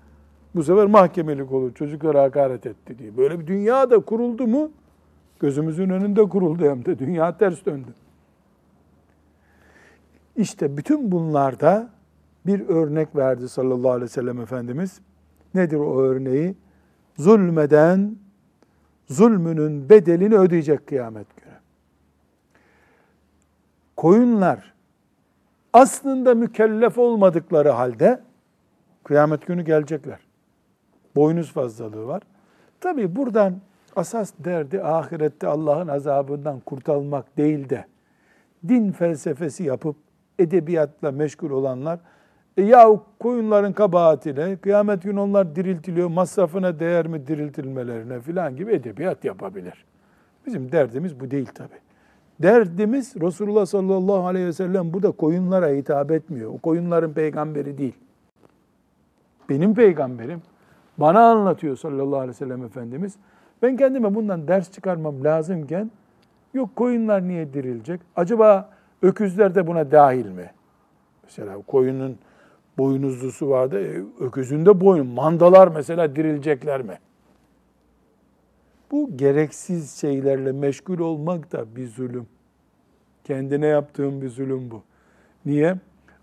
bu 0.54 0.62
sefer 0.62 0.86
mahkemelik 0.86 1.52
olur. 1.52 1.74
Çocuklara 1.74 2.22
hakaret 2.22 2.66
etti 2.66 2.98
diye. 2.98 3.16
Böyle 3.16 3.40
bir 3.40 3.46
dünya 3.46 3.90
da 3.90 3.98
kuruldu 3.98 4.46
mu? 4.46 4.70
Gözümüzün 5.40 5.90
önünde 5.90 6.22
kuruldu 6.28 6.64
hem 6.64 6.84
de. 6.84 6.98
Dünya 6.98 7.38
ters 7.38 7.66
döndü. 7.66 7.88
İşte 10.36 10.76
bütün 10.76 11.12
bunlarda 11.12 11.90
bir 12.46 12.68
örnek 12.68 13.16
verdi 13.16 13.48
sallallahu 13.48 13.90
aleyhi 13.90 14.04
ve 14.04 14.08
sellem 14.08 14.40
Efendimiz. 14.40 15.00
Nedir 15.54 15.76
o 15.76 16.00
örneği? 16.02 16.54
Zulmeden 17.16 18.16
zulmünün 19.08 19.88
bedelini 19.88 20.34
ödeyecek 20.34 20.86
kıyamet 20.86 21.26
günü. 21.36 21.54
Koyunlar 23.96 24.74
aslında 25.78 26.34
mükellef 26.34 26.98
olmadıkları 26.98 27.70
halde 27.70 28.20
kıyamet 29.04 29.46
günü 29.46 29.64
gelecekler. 29.64 30.18
Boynuz 31.16 31.52
fazlalığı 31.52 32.06
var. 32.06 32.22
Tabi 32.80 33.16
buradan 33.16 33.54
asas 33.96 34.32
derdi 34.38 34.82
ahirette 34.82 35.46
Allah'ın 35.46 35.88
azabından 35.88 36.60
kurtulmak 36.60 37.36
değil 37.36 37.68
de 37.68 37.84
din 38.68 38.92
felsefesi 38.92 39.64
yapıp 39.64 39.96
edebiyatla 40.38 41.12
meşgul 41.12 41.50
olanlar 41.50 41.98
e 42.56 42.62
ya 42.62 43.00
koyunların 43.20 43.72
kabahatine 43.72 44.56
kıyamet 44.56 45.02
günü 45.02 45.20
onlar 45.20 45.56
diriltiliyor 45.56 46.08
masrafına 46.08 46.80
değer 46.80 47.06
mi 47.06 47.26
diriltilmelerine 47.26 48.20
filan 48.20 48.56
gibi 48.56 48.72
edebiyat 48.72 49.24
yapabilir. 49.24 49.84
Bizim 50.46 50.72
derdimiz 50.72 51.20
bu 51.20 51.30
değil 51.30 51.46
tabi. 51.46 51.87
Derdimiz 52.42 53.14
Resulullah 53.20 53.66
sallallahu 53.66 54.26
aleyhi 54.26 54.46
ve 54.46 54.52
sellem 54.52 54.92
burada 54.92 55.10
koyunlara 55.10 55.68
hitap 55.68 56.10
etmiyor. 56.10 56.50
O 56.54 56.58
koyunların 56.58 57.12
peygamberi 57.12 57.78
değil. 57.78 57.94
Benim 59.48 59.74
peygamberim 59.74 60.42
bana 60.98 61.30
anlatıyor 61.30 61.76
sallallahu 61.76 62.16
aleyhi 62.16 62.30
ve 62.30 62.34
sellem 62.34 62.64
Efendimiz. 62.64 63.16
Ben 63.62 63.76
kendime 63.76 64.14
bundan 64.14 64.48
ders 64.48 64.72
çıkarmam 64.72 65.24
lazımken 65.24 65.90
yok 66.54 66.76
koyunlar 66.76 67.28
niye 67.28 67.52
dirilecek? 67.52 68.00
Acaba 68.16 68.70
öküzler 69.02 69.54
de 69.54 69.66
buna 69.66 69.90
dahil 69.90 70.26
mi? 70.26 70.50
Mesela 71.24 71.62
koyunun 71.66 72.18
boynuzlusu 72.78 73.48
vardı. 73.50 74.04
Öküzün 74.20 74.66
de 74.66 74.80
boyun. 74.80 75.06
Mandalar 75.06 75.68
mesela 75.68 76.16
dirilecekler 76.16 76.82
mi? 76.82 76.98
Bu 78.90 79.16
gereksiz 79.16 80.00
şeylerle 80.00 80.52
meşgul 80.52 80.98
olmak 80.98 81.52
da 81.52 81.76
bir 81.76 81.88
zulüm. 81.88 82.26
Kendine 83.24 83.66
yaptığın 83.66 84.22
bir 84.22 84.28
zulüm 84.28 84.70
bu. 84.70 84.82
Niye? 85.46 85.76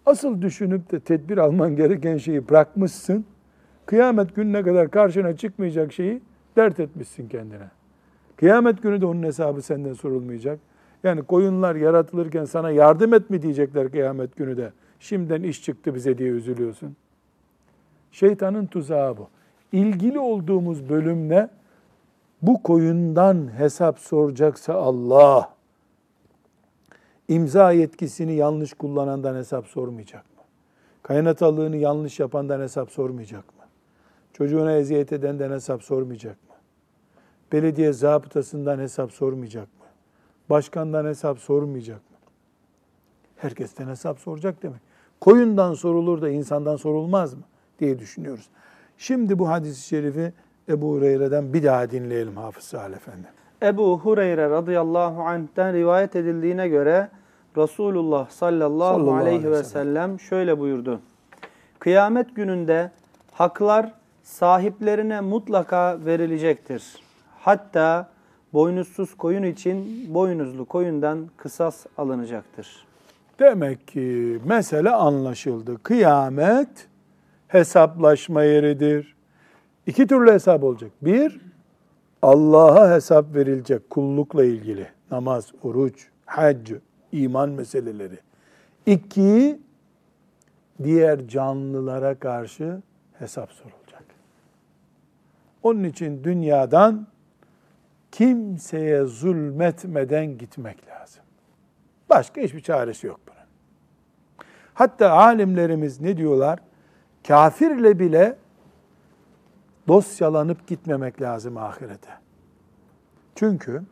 Asıl 0.05 0.41
düşünüp 0.41 0.91
de 0.91 1.00
tedbir 1.00 1.38
alman 1.38 1.75
gereken 1.75 2.17
şeyi 2.17 2.50
bırakmışsın. 2.50 3.25
Kıyamet 3.86 4.36
gününe 4.36 4.63
kadar 4.63 4.91
karşına 4.91 5.36
çıkmayacak 5.36 5.93
şeyi 5.93 6.22
dert 6.55 6.79
etmişsin 6.79 7.27
kendine. 7.27 7.69
Kıyamet 8.38 8.84
günü 8.84 9.01
de 9.01 9.05
onun 9.05 9.24
hesabı 9.24 9.62
senden 9.62 9.93
sorulmayacak. 9.93 10.60
Yani 11.03 11.24
koyunlar 11.24 11.75
yaratılırken 11.75 12.45
sana 12.45 12.72
yardım 12.72 13.13
et 13.13 13.29
mi 13.29 13.41
diyecekler 13.41 13.91
kıyamet 13.91 14.36
günü 14.36 14.57
de. 14.57 14.72
Şimdiden 15.00 15.43
iş 15.43 15.63
çıktı 15.63 15.95
bize 15.95 16.17
diye 16.17 16.29
üzülüyorsun. 16.29 16.95
Şeytanın 18.12 18.65
tuzağı 18.65 19.17
bu. 19.17 19.27
İlgili 19.72 20.19
olduğumuz 20.19 20.89
bölümle 20.89 21.50
bu 22.42 22.63
koyundan 22.63 23.58
hesap 23.58 24.00
soracaksa 24.00 24.74
Allah, 24.74 25.54
imza 27.27 27.72
yetkisini 27.72 28.34
yanlış 28.34 28.74
kullanandan 28.74 29.36
hesap 29.36 29.68
sormayacak 29.68 30.24
mı? 30.24 30.44
Kaynatalığını 31.04 31.77
yanlış 31.77 32.20
yapandan 32.20 32.60
hesap 32.60 32.92
sormayacak 32.92 33.58
mı? 33.58 33.63
Çocuğuna 34.34 34.72
eziyet 34.72 35.13
edenden 35.13 35.51
hesap 35.51 35.84
sormayacak 35.84 36.50
mı? 36.50 36.56
Belediye 37.51 37.94
zabıtasından 37.94 38.80
hesap 38.80 39.12
sormayacak 39.12 39.68
mı? 39.80 39.86
Başkandan 40.50 41.06
hesap 41.06 41.39
sormayacak 41.39 41.98
mı? 42.12 42.18
Herkesten 43.36 43.88
hesap 43.88 44.20
soracak 44.20 44.63
demek. 44.63 44.82
Koyundan 45.22 45.74
sorulur 45.74 46.22
da 46.22 46.30
insandan 46.30 46.75
sorulmaz 46.75 47.34
mı 47.34 47.44
diye 47.80 48.00
düşünüyoruz. 48.00 48.50
Şimdi 48.98 49.39
bu 49.39 49.50
hadis-i 49.50 49.88
şerifi 49.88 50.34
Ebu 50.69 50.95
Hureyre'den 50.95 51.53
bir 51.53 51.63
daha 51.63 51.91
dinleyelim 51.91 52.38
Hafız 52.38 52.63
Salih 52.63 52.95
Efendi. 52.95 53.27
Ebu 53.63 54.00
Hureyre 54.00 54.50
radıyallahu 54.50 55.22
anh'ten 55.22 55.74
rivayet 55.74 56.15
edildiğine 56.15 56.67
göre 56.67 57.10
Resulullah 57.57 58.29
sallallahu, 58.29 58.93
Sallallahu 58.93 59.15
aleyhi 59.15 59.51
ve 59.51 59.63
sellem 59.63 60.19
şöyle 60.19 60.60
buyurdu. 60.60 61.00
Kıyamet 61.79 62.36
gününde 62.36 62.91
haklar 63.31 63.91
sahiplerine 64.24 65.21
mutlaka 65.21 65.97
verilecektir. 66.06 66.84
Hatta 67.39 68.10
boynuzsuz 68.54 69.17
koyun 69.17 69.43
için 69.43 70.06
boynuzlu 70.13 70.65
koyundan 70.65 71.30
kısas 71.38 71.86
alınacaktır. 71.97 72.86
Demek 73.39 73.88
ki 73.88 74.39
mesele 74.45 74.89
anlaşıldı. 74.89 75.84
Kıyamet 75.84 76.88
hesaplaşma 77.47 78.43
yeridir. 78.43 79.14
İki 79.88 80.08
türlü 80.08 80.32
hesap 80.32 80.63
olacak. 80.63 80.91
Bir, 81.02 81.41
Allah'a 82.21 82.95
hesap 82.95 83.36
verilecek 83.36 83.89
kullukla 83.89 84.43
ilgili. 84.45 84.88
Namaz, 85.12 85.52
oruç, 85.63 86.08
hac, 86.26 86.71
iman 87.12 87.50
meseleleri. 87.50 88.19
İki, 88.86 89.60
diğer 90.84 91.28
canlılara 91.28 92.19
karşı 92.19 92.82
hesap 93.19 93.52
sorulacak. 93.52 94.04
Onun 95.63 95.84
için 95.84 96.24
dünyadan 96.24 97.08
kimseye 98.12 99.04
zulmetmeden 99.04 100.38
gitmek 100.38 100.88
lazım. 100.88 101.24
Başka 102.10 102.41
hiçbir 102.41 102.62
çaresi 102.62 103.08
yok 103.08 103.19
bunun. 103.28 103.36
Hatta 104.74 105.12
alimlerimiz 105.12 106.02
ne 106.02 106.17
diyorlar? 106.17 106.60
Kafirle 107.28 108.00
bile 108.00 108.38
dosyalanıp 109.88 110.67
gitmemek 110.67 111.21
lazım 111.21 111.58
ahirete. 111.58 112.10
Çünkü 113.36 113.84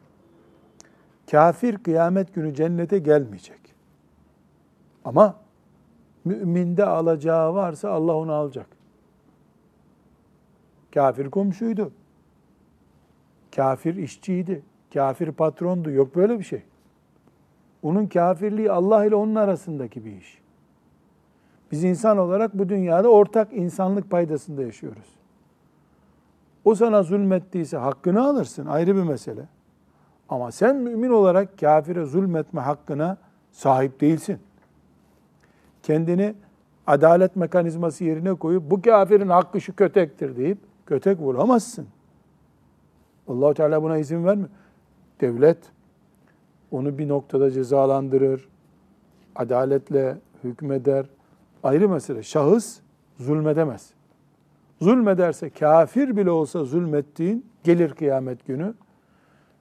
kafir 1.32 1.78
kıyamet 1.78 2.34
günü 2.34 2.56
cennete 2.56 3.00
gelmeyecek. 3.00 3.76
Ama 5.06 5.36
müminde 6.26 6.86
alacağı 6.86 7.54
varsa 7.54 7.90
Allah 7.90 8.16
onu 8.16 8.34
alacak. 8.34 8.68
Kafir 10.94 11.30
komşuydu. 11.30 11.92
Kafir 13.56 13.96
işçiydi. 13.96 14.64
Kafir 14.94 15.32
patrondu. 15.32 15.92
Yok 15.92 16.16
böyle 16.16 16.40
bir 16.40 16.44
şey. 16.44 16.64
Onun 17.84 18.08
kafirliği 18.08 18.72
Allah 18.72 19.06
ile 19.06 19.16
onun 19.16 19.36
arasındaki 19.36 20.06
bir 20.06 20.18
iş. 20.18 20.42
Biz 21.72 21.84
insan 21.84 22.18
olarak 22.18 22.58
bu 22.58 22.70
dünyada 22.70 23.10
ortak 23.10 23.54
insanlık 23.54 24.12
paydasında 24.12 24.62
yaşıyoruz. 24.62 25.23
O 26.66 26.76
sana 26.76 27.04
zulmettiyse 27.04 27.78
hakkını 27.78 28.26
alırsın 28.26 28.66
ayrı 28.66 28.96
bir 28.96 29.04
mesele. 29.04 29.48
Ama 30.30 30.52
sen 30.52 30.76
mümin 30.76 31.10
olarak 31.10 31.58
kafire 31.60 32.06
zulmetme 32.06 32.62
hakkına 32.62 33.18
sahip 33.52 34.02
değilsin. 34.02 34.40
Kendini 35.84 36.36
adalet 36.88 37.36
mekanizması 37.36 38.04
yerine 38.04 38.34
koyup 38.34 38.72
bu 38.72 38.82
kafirin 38.82 39.30
hakkı 39.30 39.62
şu 39.62 39.76
kötektir 39.76 40.38
deyip 40.38 40.58
kötek 40.86 41.20
vuramazsın. 41.20 41.88
allah 43.28 43.54
Teala 43.54 43.84
buna 43.84 43.98
izin 43.98 44.26
vermiyor. 44.26 44.50
Devlet 45.22 45.58
onu 46.72 46.98
bir 46.98 47.08
noktada 47.08 47.52
cezalandırır, 47.52 48.50
adaletle 49.36 50.18
hükmeder. 50.44 51.06
Ayrı 51.64 51.90
mesele. 51.90 52.24
Şahıs 52.24 52.80
zulmedemez. 53.20 53.94
Zulmederse 54.82 55.50
kafir 55.50 56.18
bile 56.18 56.32
olsa 56.32 56.64
zulmettiğin 56.64 57.46
gelir 57.64 57.94
kıyamet 57.94 58.48
günü. 58.48 58.74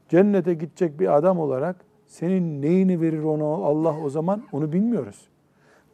Cennete 0.09 0.55
gidecek 0.55 1.01
bir 1.01 1.17
adam 1.17 1.39
olarak 1.39 1.77
senin 2.07 2.63
neyini 2.63 3.01
verir 3.01 3.23
ona 3.23 3.45
Allah 3.45 3.97
o 4.05 4.11
zaman 4.11 4.43
onu 4.53 4.73
bilmiyoruz. 4.73 5.29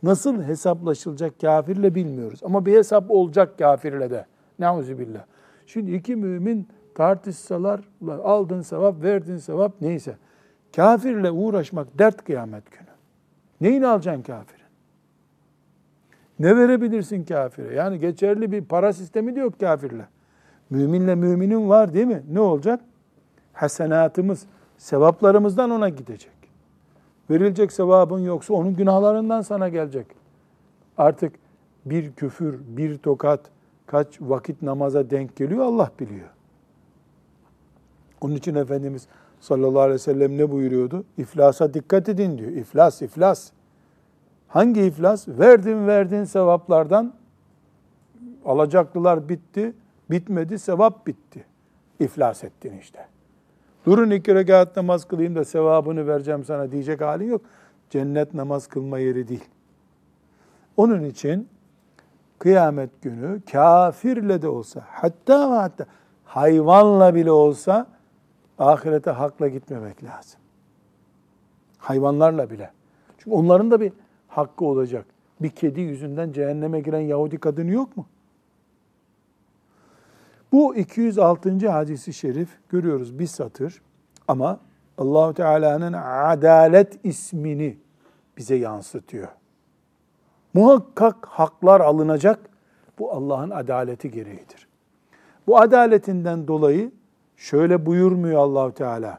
Nasıl 0.03 0.43
hesaplaşılacak 0.43 1.41
kafirle 1.41 1.95
bilmiyoruz. 1.95 2.41
Ama 2.45 2.67
bir 2.67 2.77
hesap 2.77 3.11
olacak 3.11 3.59
kafirle 3.59 4.11
de. 4.11 4.27
Neuzubillah. 4.59 5.25
Şimdi 5.67 5.93
iki 5.93 6.17
mümin 6.17 6.69
tartışsalar 6.95 7.81
aldın 8.25 8.61
sevap, 8.61 9.03
verdin 9.03 9.37
sevap 9.37 9.73
neyse. 9.81 10.17
Kafirle 10.77 11.31
uğraşmak 11.31 11.99
dert 11.99 12.25
kıyamet 12.25 12.71
günü. 12.71 12.89
Neyini 13.61 13.87
alacaksın 13.87 14.23
kafirin? 14.23 14.58
Ne 16.39 16.57
verebilirsin 16.57 17.25
kafire? 17.25 17.75
Yani 17.75 17.99
geçerli 17.99 18.53
bir 18.53 18.65
para 18.65 18.93
sistemi 18.93 19.37
de 19.37 19.41
yok 19.41 19.61
kafirle. 19.61 20.07
Müminle 20.71 21.15
müminin 21.15 21.69
var 21.69 21.95
değil 21.95 22.07
mi? 22.07 22.23
Ne 22.33 22.41
olacak? 22.41 22.81
Hasenatımız, 23.53 24.47
sevaplarımızdan 24.79 25.71
ona 25.71 25.89
gidecek. 25.89 26.33
Verilecek 27.31 27.73
sevabın 27.73 28.19
yoksa 28.19 28.55
onun 28.55 28.75
günahlarından 28.77 29.41
sana 29.41 29.69
gelecek. 29.69 30.07
Artık 30.99 31.33
bir 31.85 32.13
küfür, 32.13 32.59
bir 32.77 32.99
tokat 32.99 33.41
kaç 33.87 34.21
vakit 34.21 34.63
namaza 34.63 35.11
denk 35.11 35.37
geliyor 35.37 35.65
Allah 35.65 35.91
biliyor. 36.01 36.29
Onun 38.21 38.35
için 38.35 38.55
Efendimiz 38.55 39.09
sallallahu 39.41 39.81
aleyhi 39.81 39.95
ve 39.95 39.99
sellem 39.99 40.39
ne 40.39 40.51
buyuruyordu? 40.51 41.05
İflasa 41.19 41.75
dikkat 41.75 42.09
edin 42.09 42.39
diyor. 42.39 42.51
İflas, 42.51 43.03
iflas. 43.03 43.51
Hangi 44.49 44.81
iflas? 44.81 45.29
Verdin 45.29 45.87
verdin 45.87 46.25
sevaplardan 46.25 47.15
alacaklılar 48.45 49.29
bitti, 49.29 49.73
bitmedi, 50.11 50.59
sevap 50.59 51.07
bitti. 51.07 51.45
İflas 52.01 52.45
ettin 52.45 52.79
işte. 52.79 53.07
Durun 53.87 54.11
iki 54.11 54.35
rekat 54.35 54.77
namaz 54.77 55.05
kılayım 55.05 55.37
da 55.37 55.45
sevabını 55.45 56.07
vereceğim 56.07 56.45
sana 56.45 56.73
diyecek 56.73 57.01
halin 57.01 57.31
yok. 57.31 57.41
Cennet 57.91 58.35
namaz 58.35 58.67
kılma 58.67 58.99
yeri 58.99 59.29
değil. 59.29 59.45
Onun 60.77 61.05
için 61.05 61.49
kıyamet 62.39 63.03
günü 63.03 63.41
kafirle 63.53 64.43
de 64.43 64.49
olsa 64.49 64.85
hatta 64.89 65.51
ve 65.51 65.55
hatta 65.55 65.87
hayvanla 66.25 67.15
bile 67.15 67.31
olsa 67.31 67.87
ahirete 68.59 69.11
hakla 69.11 69.49
gitmemek 69.49 70.05
lazım. 70.05 70.41
Hayvanlarla 71.79 72.51
bile. 72.51 72.71
Çünkü 73.19 73.31
onların 73.31 73.71
da 73.71 73.81
bir 73.81 73.93
hakkı 74.39 74.65
olacak. 74.65 75.07
Bir 75.41 75.51
kedi 75.51 75.81
yüzünden 75.81 76.33
cehenneme 76.33 76.81
giren 76.81 77.01
Yahudi 77.01 77.39
kadını 77.39 77.71
yok 77.71 77.97
mu? 77.97 78.07
Bu 80.53 80.77
206. 80.77 81.69
hadisi 81.71 82.13
şerif 82.13 82.49
görüyoruz 82.69 83.19
bir 83.19 83.27
satır 83.27 83.83
ama 84.29 84.61
Allahu 84.99 85.35
Teala'nın 85.35 85.93
adalet 85.93 87.05
ismini 87.05 87.79
bize 88.37 88.55
yansıtıyor. 88.55 89.29
Muhakkak 90.55 91.27
haklar 91.27 91.81
alınacak. 91.81 92.41
Bu 92.99 93.13
Allah'ın 93.13 93.51
adaleti 93.51 94.11
gereğidir. 94.11 94.69
Bu 95.47 95.59
adaletinden 95.59 96.49
dolayı 96.49 96.93
şöyle 97.37 97.87
buyurmuyor 97.87 98.39
Allahu 98.39 98.75
Teala. 98.75 99.19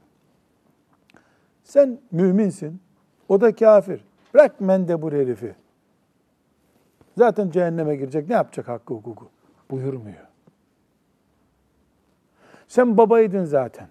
Sen 1.64 2.00
müminsin, 2.12 2.82
o 3.30 3.42
da 3.42 3.56
kafir. 3.56 4.06
Bırak 4.34 4.62
mendebur 4.62 5.14
herifi. 5.14 5.56
Zaten 7.18 7.50
cehenneme 7.50 7.96
girecek. 7.96 8.30
Ne 8.30 8.36
yapacak 8.36 8.68
hakkı 8.68 8.94
hukuku? 8.94 9.30
Buyurmuyor. 9.72 10.28
Sen 12.68 12.98
babaydın 12.98 13.46
zaten. 13.46 13.88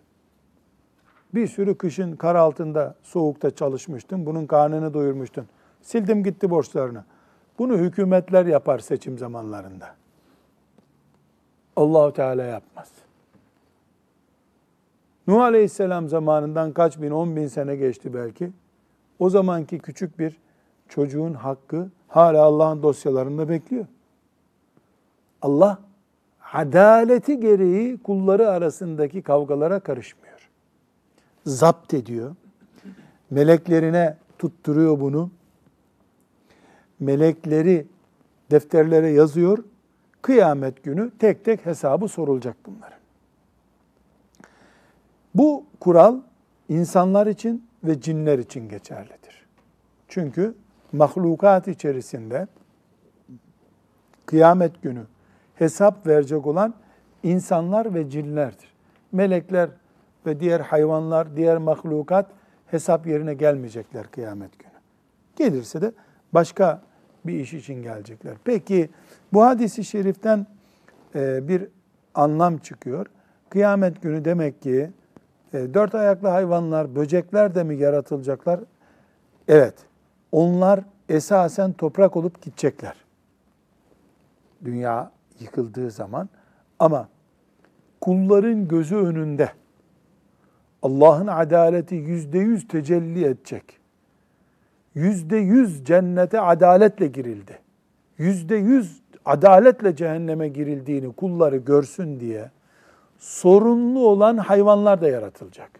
Bir 1.34 1.46
sürü 1.46 1.78
kışın 1.78 2.16
kar 2.16 2.34
altında 2.34 2.94
soğukta 3.02 3.50
çalışmıştın. 3.50 4.26
Bunun 4.26 4.46
karnını 4.46 4.94
doyurmuştun. 4.94 5.46
Sildim 5.82 6.24
gitti 6.24 6.50
borçlarını. 6.50 7.04
Bunu 7.58 7.78
hükümetler 7.78 8.46
yapar 8.46 8.78
seçim 8.78 9.18
zamanlarında. 9.18 9.94
Allahu 11.76 12.12
Teala 12.12 12.42
yapmaz. 12.42 12.92
Nuh 15.26 15.42
Aleyhisselam 15.42 16.08
zamanından 16.08 16.72
kaç 16.72 17.00
bin, 17.00 17.10
on 17.10 17.36
bin 17.36 17.46
sene 17.46 17.76
geçti 17.76 18.14
belki. 18.14 18.50
O 19.18 19.30
zamanki 19.30 19.78
küçük 19.78 20.18
bir 20.18 20.36
çocuğun 20.88 21.34
hakkı 21.34 21.88
hala 22.08 22.42
Allah'ın 22.42 22.82
dosyalarında 22.82 23.48
bekliyor. 23.48 23.86
Allah 25.42 25.78
adaleti 26.52 27.40
gereği 27.40 27.98
kulları 27.98 28.48
arasındaki 28.48 29.22
kavgalara 29.22 29.80
karışmıyor. 29.80 30.50
Zapt 31.46 31.94
ediyor. 31.94 32.34
Meleklerine 33.30 34.16
tutturuyor 34.38 35.00
bunu. 35.00 35.30
Melekleri 37.00 37.86
defterlere 38.50 39.10
yazıyor. 39.10 39.64
Kıyamet 40.22 40.82
günü 40.82 41.10
tek 41.18 41.44
tek 41.44 41.66
hesabı 41.66 42.08
sorulacak 42.08 42.56
bunların. 42.66 42.98
Bu 45.34 45.64
kural 45.80 46.16
insanlar 46.68 47.26
için 47.26 47.67
ve 47.84 48.00
cinler 48.00 48.38
için 48.38 48.68
geçerlidir. 48.68 49.46
Çünkü 50.08 50.54
mahlukat 50.92 51.68
içerisinde 51.68 52.46
kıyamet 54.26 54.82
günü 54.82 55.02
hesap 55.54 56.06
verecek 56.06 56.46
olan 56.46 56.74
insanlar 57.22 57.94
ve 57.94 58.10
cinlerdir. 58.10 58.74
Melekler 59.12 59.70
ve 60.26 60.40
diğer 60.40 60.60
hayvanlar, 60.60 61.36
diğer 61.36 61.58
mahlukat 61.58 62.26
hesap 62.66 63.06
yerine 63.06 63.34
gelmeyecekler 63.34 64.06
kıyamet 64.10 64.58
günü. 64.58 64.72
Gelirse 65.36 65.82
de 65.82 65.92
başka 66.32 66.82
bir 67.24 67.40
iş 67.40 67.54
için 67.54 67.82
gelecekler. 67.82 68.34
Peki 68.44 68.90
bu 69.32 69.44
hadisi 69.44 69.84
şeriften 69.84 70.46
e, 71.14 71.48
bir 71.48 71.68
anlam 72.14 72.58
çıkıyor. 72.58 73.06
Kıyamet 73.50 74.02
günü 74.02 74.24
demek 74.24 74.62
ki 74.62 74.90
e, 75.52 75.74
dört 75.74 75.94
ayaklı 75.94 76.28
hayvanlar, 76.28 76.94
böcekler 76.94 77.54
de 77.54 77.64
mi 77.64 77.76
yaratılacaklar? 77.76 78.60
Evet. 79.48 79.74
Onlar 80.32 80.80
esasen 81.08 81.72
toprak 81.72 82.16
olup 82.16 82.42
gidecekler. 82.42 82.94
Dünya 84.64 85.10
yıkıldığı 85.40 85.90
zaman 85.90 86.28
ama 86.78 87.08
kulların 88.00 88.68
gözü 88.68 88.96
önünde 88.96 89.52
Allah'ın 90.82 91.26
adaleti 91.26 91.94
yüzde 91.94 92.38
yüz 92.38 92.68
tecelli 92.68 93.24
edecek. 93.24 93.64
Yüzde 94.94 95.36
yüz 95.36 95.84
cennete 95.84 96.40
adaletle 96.40 97.06
girildi. 97.06 97.58
Yüzde 98.18 98.56
yüz 98.56 99.02
adaletle 99.24 99.96
cehenneme 99.96 100.48
girildiğini 100.48 101.12
kulları 101.12 101.56
görsün 101.56 102.20
diye 102.20 102.50
sorunlu 103.18 104.08
olan 104.08 104.36
hayvanlar 104.36 105.00
da 105.00 105.08
yaratılacak. 105.08 105.70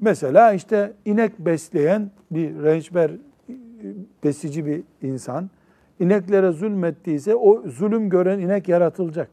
Mesela 0.00 0.52
işte 0.52 0.92
inek 1.04 1.38
besleyen 1.38 2.10
bir 2.30 2.62
rençber 2.62 3.10
besici 4.24 4.66
bir 4.66 4.82
insan 5.02 5.50
ineklere 6.00 6.52
zulmettiyse 6.52 7.34
o 7.34 7.62
zulüm 7.68 8.10
gören 8.10 8.38
inek 8.38 8.68
yaratılacak. 8.68 9.30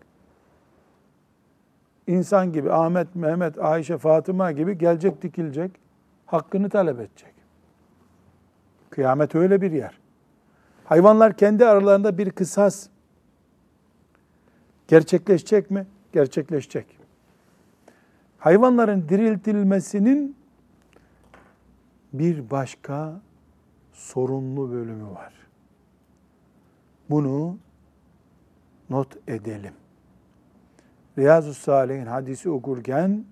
İnsan 2.08 2.54
gibi 2.54 2.72
Ahmet, 2.72 3.16
Mehmet, 3.16 3.60
Ayşe, 3.60 3.98
Fatıma 3.98 4.52
gibi 4.52 4.78
gelecek 4.78 5.22
dikilecek, 5.22 5.72
hakkını 6.26 6.70
talep 6.70 7.00
edecek. 7.00 7.34
Kıyamet 8.90 9.36
öyle 9.36 9.62
bir 9.62 9.72
yer. 9.72 10.00
Hayvanlar 10.86 11.38
kendi 11.38 11.66
aralarında 11.66 12.18
bir 12.18 12.30
kısas 12.30 12.88
gerçekleşecek 14.92 15.72
mi? 15.72 15.88
Gerçekleşecek. 16.14 16.86
Hayvanların 18.38 19.10
diriltilmesinin 19.10 20.36
bir 22.14 22.50
başka 22.50 23.22
sorunlu 23.94 24.72
bölümü 24.72 25.06
var. 25.06 25.34
Bunu 27.10 27.58
not 28.90 29.18
edelim. 29.28 29.74
Riyazu 31.18 31.54
Salih'in 31.54 32.06
hadisi 32.06 32.50
okurken 32.50 33.26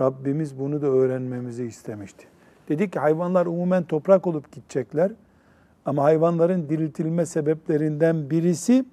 Rabbimiz 0.00 0.58
bunu 0.58 0.82
da 0.82 0.86
öğrenmemizi 0.86 1.64
istemişti. 1.64 2.26
Dedik 2.68 2.92
ki 2.92 2.98
hayvanlar 2.98 3.46
umumen 3.46 3.84
toprak 3.84 4.26
olup 4.26 4.52
gidecekler. 4.52 5.12
Ama 5.84 6.02
hayvanların 6.02 6.68
diriltilme 6.68 7.26
sebeplerinden 7.26 8.30
birisi 8.30 8.84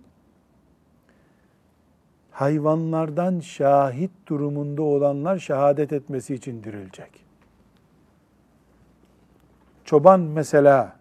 hayvanlardan 2.36 3.40
şahit 3.40 4.12
durumunda 4.28 4.82
olanlar 4.82 5.40
şehadet 5.40 5.94
etmesi 5.94 6.34
için 6.34 6.64
dirilecek. 6.64 7.26
Çoban 9.86 10.20
mesela 10.20 10.96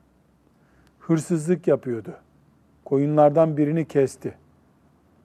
hırsızlık 0.99 1.67
yapıyordu. 1.67 2.15
Koyunlardan 2.85 3.57
birini 3.57 3.89
kesti. 3.89 4.35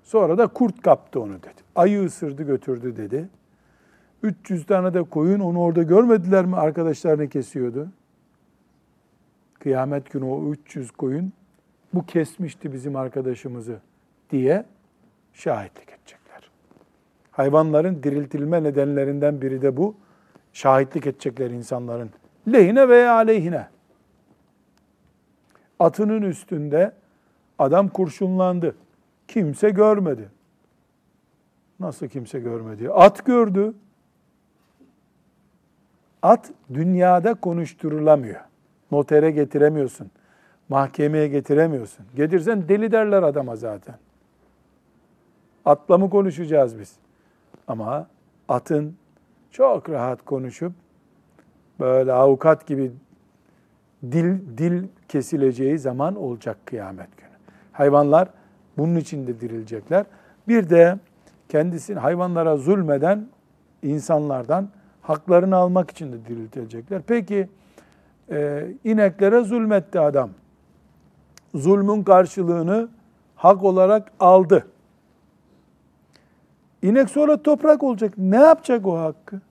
Sonra 0.04 0.38
da 0.38 0.48
kurt 0.48 0.82
kaptı 0.82 1.22
onu 1.22 1.38
dedi. 1.44 1.62
Ayı 1.76 2.06
ısırdı 2.06 2.44
götürdü 2.44 2.98
dedi. 2.98 3.30
300 4.24 4.66
tane 4.66 4.94
de 4.94 5.04
koyun 5.04 5.40
onu 5.40 5.60
orada 5.60 5.84
görmediler 5.84 6.46
mi 6.46 6.56
arkadaşlarını 6.56 7.30
kesiyordu. 7.30 7.90
Kıyamet 9.60 10.12
günü 10.12 10.26
o 10.26 10.52
300 10.52 10.92
koyun 10.92 11.34
bu 11.94 12.06
kesmişti 12.06 12.74
bizim 12.74 12.96
arkadaşımızı 12.96 13.80
diye 14.30 14.66
şahitlik 15.34 15.90
edecekler. 15.90 16.52
Hayvanların 17.32 18.04
diriltilme 18.04 18.64
nedenlerinden 18.64 19.42
biri 19.42 19.62
de 19.62 19.78
bu. 19.78 19.96
Şahitlik 20.54 21.08
edecekler 21.08 21.50
insanların 21.50 22.10
lehine 22.52 22.90
veya 22.90 23.14
aleyhine. 23.14 23.68
Atının 25.80 26.22
üstünde 26.22 26.92
adam 27.60 27.90
kurşunlandı. 27.90 28.76
Kimse 29.28 29.70
görmedi. 29.70 30.30
Nasıl 31.80 32.08
kimse 32.08 32.40
görmedi? 32.40 32.90
At 32.92 33.26
gördü. 33.26 33.74
At 36.22 36.52
dünyada 36.74 37.34
konuşturulamıyor. 37.34 38.40
Notere 38.92 39.32
getiremiyorsun. 39.32 40.12
Mahkemeye 40.70 41.28
getiremiyorsun. 41.28 42.06
Getirsen 42.16 42.70
deli 42.70 42.92
derler 42.92 43.24
adama 43.24 43.56
zaten. 43.56 43.96
Atla 45.66 45.98
mı 45.98 46.10
konuşacağız 46.10 46.80
biz? 46.80 46.96
Ama 47.68 48.08
atın 48.48 48.96
çok 49.52 49.90
rahat 49.90 50.26
konuşup 50.26 50.74
böyle 51.80 52.14
avukat 52.14 52.68
gibi 52.68 52.92
dil 54.04 54.58
dil 54.58 54.88
kesileceği 55.08 55.80
zaman 55.80 56.16
olacak 56.16 56.58
kıyamet 56.66 57.18
günü. 57.18 57.30
Hayvanlar 57.72 58.30
bunun 58.78 58.96
için 58.96 59.28
de 59.28 59.40
dirilecekler. 59.40 60.06
Bir 60.48 60.70
de 60.70 61.00
kendisini 61.50 62.00
hayvanlara 62.00 62.58
zulmeden 62.58 63.28
insanlardan 63.84 64.70
haklarını 65.02 65.56
almak 65.56 65.92
için 65.92 66.12
de 66.12 66.26
diriltilecekler. 66.26 67.02
Peki 67.08 67.50
e, 68.32 68.68
ineklere 68.84 69.42
zulmetti 69.42 70.00
adam. 70.00 70.30
Zulmün 71.56 72.04
karşılığını 72.04 72.90
hak 73.36 73.64
olarak 73.64 74.12
aldı. 74.20 74.68
İnek 76.82 77.10
sonra 77.10 77.42
toprak 77.42 77.84
olacak. 77.84 78.14
Ne 78.18 78.38
yapacak 78.38 78.86
o 78.88 79.00
hakkı? 79.00 79.42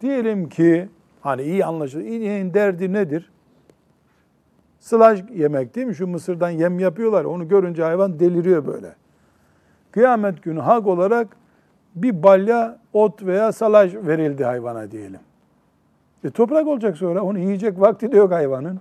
Diyelim 0.00 0.48
ki 0.48 0.88
hani 1.20 1.42
iyi 1.42 1.64
anlaşılır. 1.64 2.04
İneğin 2.04 2.54
derdi 2.54 2.92
nedir? 2.92 3.30
Sılaj 4.80 5.24
yemek 5.34 5.74
değil 5.74 5.86
mi? 5.86 5.94
Şu 5.94 6.06
mısırdan 6.06 6.50
yem 6.50 6.78
yapıyorlar. 6.78 7.24
Onu 7.24 7.48
görünce 7.48 7.82
hayvan 7.82 8.20
deliriyor 8.20 8.66
böyle. 8.66 8.94
Kıyamet 9.90 10.42
günü 10.42 10.60
hak 10.60 10.86
olarak 10.86 11.36
bir 11.94 12.22
balya 12.22 12.78
ot 12.92 13.22
veya 13.22 13.52
salaj 13.52 13.94
verildi 13.94 14.44
hayvana 14.44 14.90
diyelim. 14.90 15.20
E 16.24 16.30
toprak 16.30 16.66
olacak 16.66 16.96
sonra 16.96 17.22
onu 17.22 17.38
yiyecek 17.38 17.80
vakti 17.80 18.12
de 18.12 18.16
yok 18.16 18.32
hayvanın. 18.32 18.80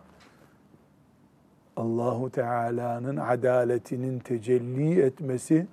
Allahu 1.77 2.29
Teala'nın 2.29 3.17
adaletinin 3.17 4.19
tecelli 4.19 5.01
etmesi 5.01 5.67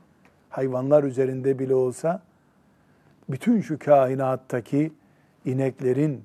hayvanlar 0.50 1.04
üzerinde 1.04 1.58
bile 1.58 1.74
olsa 1.74 2.22
bütün 3.30 3.60
şu 3.60 3.78
kainattaki 3.78 4.92
ineklerin 5.44 6.24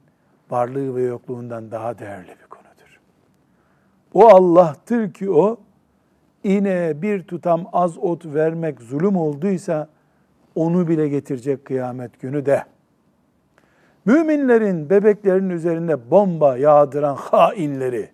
varlığı 0.50 0.96
ve 0.96 1.02
yokluğundan 1.02 1.72
daha 1.72 2.00
değerli 2.00 2.30
bir 2.30 2.48
konudur. 2.50 3.00
O 4.14 4.28
Allah'tır 4.28 5.14
ki 5.14 5.32
o 5.32 5.58
ineğe 6.44 7.02
bir 7.02 7.24
tutam 7.24 7.66
az 7.74 7.98
ot 7.98 8.26
vermek 8.26 8.82
zulüm 8.82 9.16
olduysa 9.16 9.88
onu 10.56 10.88
bile 10.88 11.08
getirecek 11.08 11.66
kıyamet 11.66 12.22
günü 12.22 12.46
de. 12.46 12.64
Müminlerin 14.06 14.90
bebeklerin 14.90 15.50
üzerinde 15.50 16.12
bomba 16.12 16.58
yağdıran 16.58 17.16
hainleri, 17.16 18.10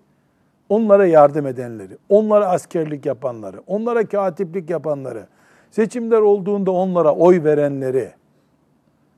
onlara 0.69 1.05
yardım 1.05 1.47
edenleri, 1.47 1.97
onlara 2.09 2.49
askerlik 2.49 3.05
yapanları, 3.05 3.61
onlara 3.67 4.07
katiplik 4.07 4.69
yapanları, 4.69 5.27
seçimler 5.71 6.21
olduğunda 6.21 6.71
onlara 6.71 7.15
oy 7.15 7.43
verenleri, 7.43 8.11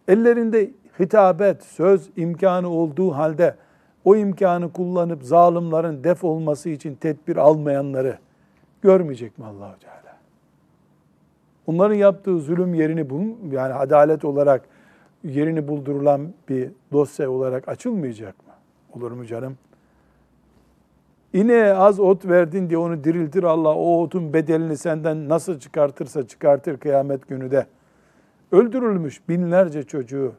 ellerinde 0.08 0.72
hitabet, 1.00 1.64
söz 1.64 2.10
imkanı 2.16 2.70
olduğu 2.70 3.12
halde 3.12 3.56
o 4.06 4.16
imkanı 4.16 4.74
kullanıp 4.74 5.24
zalimlerin 5.24 6.04
def 6.04 6.24
olması 6.24 6.70
için 6.70 6.96
tedbir 6.96 7.38
almayanları 7.38 8.18
görmeyecek 8.82 9.38
mi 9.38 9.46
Allahu 9.46 9.80
Teala? 9.80 10.18
Onların 11.68 11.96
yaptığı 11.96 12.40
zulüm 12.40 12.74
yerini 12.74 13.10
bul 13.10 13.26
yani 13.52 13.74
adalet 13.74 14.26
olarak 14.26 14.62
yerini 15.24 15.68
buldurulan 15.68 16.34
bir 16.50 16.70
dosya 16.92 17.32
olarak 17.32 17.68
açılmayacak 17.68 18.48
mı? 18.48 18.54
Olur 18.94 19.12
mu 19.12 19.26
canım? 19.26 19.58
İneğe 21.34 21.74
az 21.74 22.00
ot 22.00 22.26
verdin 22.26 22.70
diye 22.70 22.78
onu 22.78 23.04
diriltir 23.04 23.44
Allah. 23.44 23.76
O 23.76 24.02
otun 24.02 24.34
bedelini 24.34 24.78
senden 24.78 25.30
nasıl 25.30 25.60
çıkartırsa 25.60 26.28
çıkartır 26.28 26.78
kıyamet 26.78 27.28
günü 27.28 27.52
de. 27.52 27.68
Öldürülmüş 28.52 29.30
binlerce 29.30 29.84
çocuğu 29.84 30.34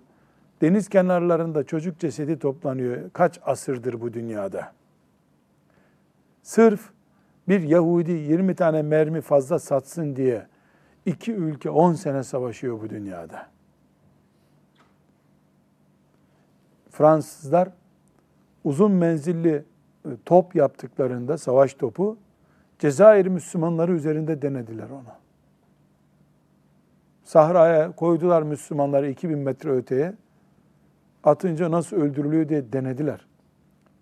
deniz 0.61 0.89
kenarlarında 0.89 1.65
çocuk 1.65 1.99
cesedi 1.99 2.39
toplanıyor. 2.39 3.11
Kaç 3.13 3.41
asırdır 3.45 4.01
bu 4.01 4.13
dünyada. 4.13 4.73
Sırf 6.43 6.81
bir 7.49 7.61
Yahudi 7.61 8.13
20 8.13 8.55
tane 8.55 8.83
mermi 8.83 9.21
fazla 9.21 9.59
satsın 9.59 10.17
diye 10.17 10.47
iki 11.07 11.33
ülke 11.33 11.71
10 11.71 11.93
sene 11.93 12.23
savaşıyor 12.23 12.81
bu 12.81 12.91
dünyada. 12.91 13.47
Fransızlar 16.91 17.69
uzun 18.65 18.93
menzilli 18.93 19.65
top 20.25 20.55
yaptıklarında 20.55 21.39
savaş 21.39 21.75
topu 21.75 22.17
Cezayir 22.79 23.27
Müslümanları 23.27 23.93
üzerinde 23.93 24.43
denediler 24.43 24.91
onu. 24.91 25.15
Sahraya 27.25 27.93
koydular 27.93 28.43
Müslümanları 28.43 29.11
2000 29.11 29.39
metre 29.39 29.71
öteye. 29.71 30.15
Atınca 31.25 31.71
nasıl 31.71 31.97
öldürülüyor 31.97 32.49
diye 32.49 32.73
denediler. 32.73 33.27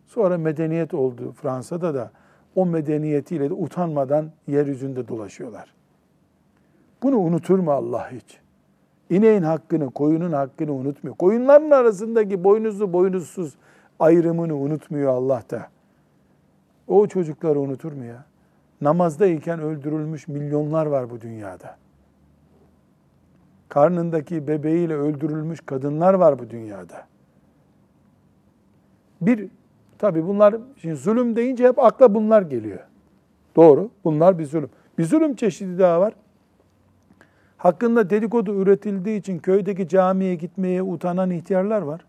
Sonra 0.06 0.38
medeniyet 0.38 0.94
oldu 0.94 1.32
Fransa'da 1.32 1.94
da 1.94 2.10
o 2.54 2.66
medeniyetiyle 2.66 3.50
de 3.50 3.54
utanmadan 3.54 4.30
yeryüzünde 4.46 5.08
dolaşıyorlar. 5.08 5.74
Bunu 7.02 7.16
unutur 7.18 7.58
mu 7.58 7.72
Allah 7.72 8.10
hiç? 8.12 8.40
İneğin 9.10 9.42
hakkını, 9.42 9.90
koyunun 9.90 10.32
hakkını 10.32 10.72
unutmuyor. 10.72 11.16
Koyunların 11.16 11.70
arasındaki 11.70 12.44
boynuzlu 12.44 12.92
boynuzsuz 12.92 13.56
ayrımını 13.98 14.56
unutmuyor 14.56 15.12
Allah 15.12 15.42
da. 15.50 15.68
O 16.92 17.06
çocukları 17.06 17.60
unutur 17.60 17.92
mu 17.92 18.04
ya? 18.04 18.24
Namazdayken 18.80 19.60
öldürülmüş 19.60 20.28
milyonlar 20.28 20.86
var 20.86 21.10
bu 21.10 21.20
dünyada. 21.20 21.76
Karnındaki 23.68 24.48
bebeğiyle 24.48 24.94
öldürülmüş 24.94 25.60
kadınlar 25.60 26.14
var 26.14 26.38
bu 26.38 26.50
dünyada. 26.50 27.06
Bir, 29.20 29.48
tabi 29.98 30.26
bunlar, 30.26 30.54
şimdi 30.76 30.96
zulüm 30.96 31.36
deyince 31.36 31.68
hep 31.68 31.78
akla 31.78 32.14
bunlar 32.14 32.42
geliyor. 32.42 32.80
Doğru, 33.56 33.90
bunlar 34.04 34.38
bir 34.38 34.46
zulüm. 34.46 34.70
Bir 34.98 35.04
zulüm 35.04 35.36
çeşidi 35.36 35.78
daha 35.78 36.00
var. 36.00 36.14
Hakkında 37.56 38.10
dedikodu 38.10 38.54
üretildiği 38.54 39.20
için 39.20 39.38
köydeki 39.38 39.88
camiye 39.88 40.34
gitmeye 40.34 40.82
utanan 40.82 41.30
ihtiyarlar 41.30 41.82
var. 41.82 42.04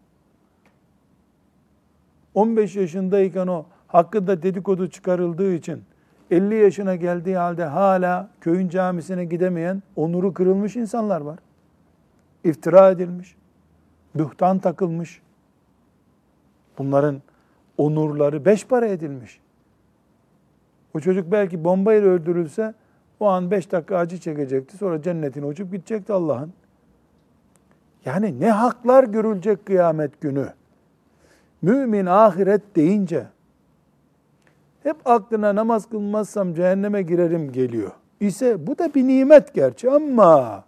15 2.34 2.76
yaşındayken 2.76 3.48
o 3.48 3.66
hakkında 3.94 4.44
dedikodu 4.44 4.90
çıkarıldığı 4.90 5.54
için 5.54 5.84
50 6.32 6.56
yaşına 6.56 6.96
geldiği 6.96 7.38
halde 7.38 7.66
hala 7.66 8.30
köyün 8.42 8.70
camisine 8.70 9.26
gidemeyen 9.26 9.84
onuru 9.96 10.34
kırılmış 10.34 10.76
insanlar 10.76 11.22
var. 11.22 11.40
İftira 12.44 12.92
edilmiş, 12.92 13.36
bühtan 14.16 14.60
takılmış. 14.60 15.22
Bunların 16.78 17.22
onurları 17.78 18.46
beş 18.46 18.68
para 18.68 18.86
edilmiş. 18.86 19.40
O 20.94 21.00
çocuk 21.00 21.32
belki 21.32 21.64
bombayla 21.64 22.08
öldürülse 22.10 22.74
o 23.20 23.28
an 23.28 23.52
beş 23.52 23.72
dakika 23.72 23.98
acı 23.98 24.20
çekecekti. 24.20 24.78
Sonra 24.78 25.02
cennetine 25.02 25.46
uçup 25.46 25.72
gidecekti 25.72 26.14
Allah'ın. 26.14 26.54
Yani 28.06 28.40
ne 28.40 28.52
haklar 28.52 29.04
görülecek 29.04 29.66
kıyamet 29.66 30.22
günü. 30.22 30.54
Mümin 31.62 32.06
ahiret 32.06 32.76
deyince 32.76 33.28
hep 34.84 34.98
aklına 35.06 35.56
namaz 35.56 35.90
kılmazsam 35.90 36.54
cehenneme 36.54 37.02
girerim 37.02 37.52
geliyor. 37.52 37.92
İse 38.20 38.68
bu 38.68 38.78
da 38.78 38.94
bir 38.94 39.08
nimet 39.08 39.54
gerçi 39.54 39.92
ama 39.92 40.64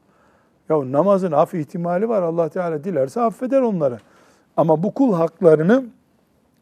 ya 0.69 0.91
namazın 0.91 1.31
af 1.31 1.53
ihtimali 1.53 2.09
var. 2.09 2.21
Allah 2.21 2.49
Teala 2.49 2.83
dilerse 2.83 3.21
affeder 3.21 3.61
onları. 3.61 3.99
Ama 4.57 4.83
bu 4.83 4.93
kul 4.93 5.13
haklarını 5.13 5.85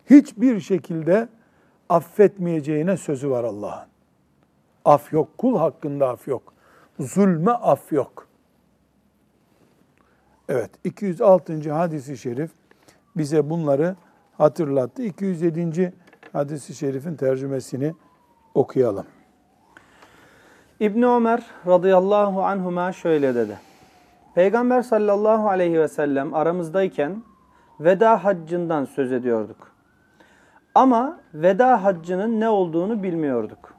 hiçbir 0.09 0.59
şekilde 0.59 1.27
affetmeyeceğine 1.89 2.97
sözü 2.97 3.29
var 3.29 3.43
Allah'ın. 3.43 3.87
Af 4.85 5.13
yok. 5.13 5.37
Kul 5.37 5.57
hakkında 5.57 6.09
af 6.09 6.27
yok. 6.27 6.53
Zulme 6.99 7.51
af 7.51 7.91
yok. 7.91 8.27
Evet 10.49 10.71
206. 10.83 11.71
hadisi 11.71 12.17
şerif 12.17 12.51
bize 13.17 13.49
bunları 13.49 13.95
hatırlattı. 14.37 15.03
207. 15.03 15.93
hadisi 16.33 16.75
şerifin 16.75 17.15
tercümesini 17.15 17.93
okuyalım. 18.53 19.05
İbni 20.79 21.07
Ömer 21.07 21.43
radıyallahu 21.67 22.43
anhuma 22.43 22.91
şöyle 22.91 23.35
dedi. 23.35 23.57
Peygamber 24.35 24.81
sallallahu 24.81 25.49
aleyhi 25.49 25.79
ve 25.79 25.87
sellem 25.87 26.33
aramızdayken 26.33 27.23
veda 27.79 28.23
haccından 28.23 28.85
söz 28.85 29.11
ediyorduk. 29.11 29.71
Ama 30.75 31.19
veda 31.33 31.83
haccının 31.83 32.39
ne 32.39 32.49
olduğunu 32.49 33.03
bilmiyorduk. 33.03 33.73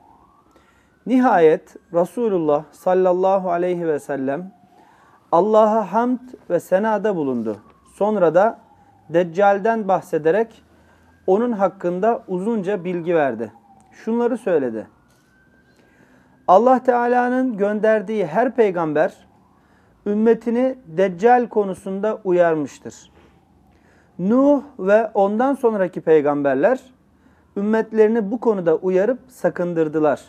Nihayet 1.07 1.77
Resulullah 1.93 2.65
sallallahu 2.73 3.51
aleyhi 3.51 3.89
ve 3.89 3.99
sellem 3.99 4.53
Allah'a 5.33 5.93
hamd 5.93 6.19
ve 6.51 6.61
senada 6.61 7.17
bulundu. 7.17 7.57
Sonra 7.95 8.35
da 8.35 8.59
Deccal'den 9.09 9.89
bahsederek 9.89 10.65
onun 11.27 11.53
hakkında 11.53 12.25
uzunca 12.29 12.85
bilgi 12.85 13.15
verdi. 13.15 13.53
Şunları 13.93 14.39
söyledi. 14.39 14.87
Allah 16.49 16.83
Teala'nın 16.83 17.57
gönderdiği 17.57 18.27
her 18.27 18.55
peygamber 18.55 19.27
ümmetini 20.07 20.79
Deccal 20.87 21.49
konusunda 21.49 22.21
uyarmıştır. 22.25 23.11
Nuh 24.19 24.63
ve 24.79 25.11
ondan 25.15 25.55
sonraki 25.55 26.01
peygamberler 26.01 26.81
ümmetlerini 27.57 28.31
bu 28.31 28.41
konuda 28.41 28.77
uyarıp 28.77 29.19
sakındırdılar. 29.29 30.25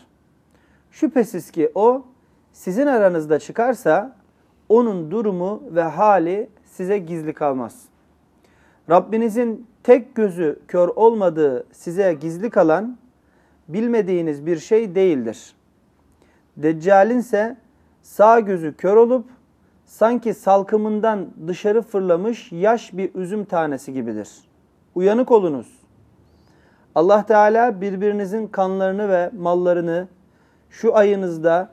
Şüphesiz 0.90 1.50
ki 1.50 1.72
o 1.74 2.04
sizin 2.52 2.86
aranızda 2.86 3.38
çıkarsa 3.38 4.16
onun 4.68 5.10
durumu 5.10 5.62
ve 5.70 5.82
hali 5.82 6.50
size 6.64 6.98
gizli 6.98 7.32
kalmaz. 7.32 7.82
Rabbinizin 8.90 9.66
tek 9.82 10.14
gözü 10.14 10.58
kör 10.68 10.88
olmadığı 10.88 11.66
size 11.72 12.14
gizli 12.14 12.50
kalan 12.50 12.98
bilmediğiniz 13.68 14.46
bir 14.46 14.58
şey 14.58 14.94
değildir. 14.94 15.54
Deccal'in 16.56 17.18
ise 17.18 17.56
sağ 18.02 18.40
gözü 18.40 18.76
kör 18.76 18.96
olup 18.96 19.26
sanki 19.84 20.34
salkımından 20.34 21.28
dışarı 21.46 21.82
fırlamış 21.82 22.52
yaş 22.52 22.92
bir 22.92 23.14
üzüm 23.14 23.44
tanesi 23.44 23.92
gibidir. 23.92 24.30
Uyanık 24.94 25.32
olunuz. 25.32 25.66
Allah 26.94 27.26
Teala 27.26 27.80
birbirinizin 27.80 28.46
kanlarını 28.46 29.08
ve 29.08 29.30
mallarını 29.38 30.08
şu 30.70 30.96
ayınızda 30.96 31.70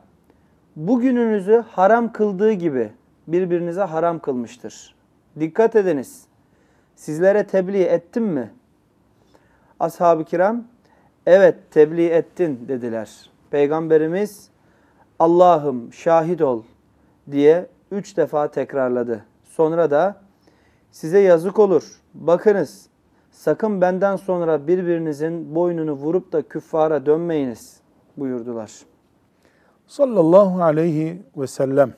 bugününüzü 0.76 1.64
haram 1.68 2.14
kıldığı 2.14 2.52
gibi 2.52 2.92
birbirinize 3.28 3.82
haram 3.82 4.20
kılmıştır. 4.20 4.96
Dikkat 5.40 5.76
ediniz. 5.76 6.33
Sizlere 6.96 7.48
tebliğ 7.48 7.84
ettim 7.84 8.24
mi? 8.24 8.52
Ashab-ı 9.80 10.24
kiram 10.24 10.64
evet 11.26 11.56
tebliğ 11.72 12.08
ettin 12.08 12.66
dediler. 12.68 13.30
Peygamberimiz 13.52 14.50
Allah'ım 15.20 15.94
şahit 15.94 16.42
ol 16.42 16.64
diye 17.32 17.68
üç 17.92 18.18
defa 18.18 18.52
tekrarladı. 18.52 19.26
Sonra 19.44 19.92
da 19.92 20.22
size 20.92 21.20
yazık 21.20 21.60
olur. 21.60 22.02
Bakınız 22.14 22.88
sakın 23.32 23.82
benden 23.82 24.16
sonra 24.16 24.68
birbirinizin 24.68 25.56
boynunu 25.56 25.92
vurup 25.92 26.32
da 26.32 26.42
küffara 26.42 27.06
dönmeyiniz 27.06 27.78
buyurdular. 28.18 28.72
Sallallahu 29.88 30.64
aleyhi 30.64 31.22
ve 31.38 31.48
sellem. 31.48 31.94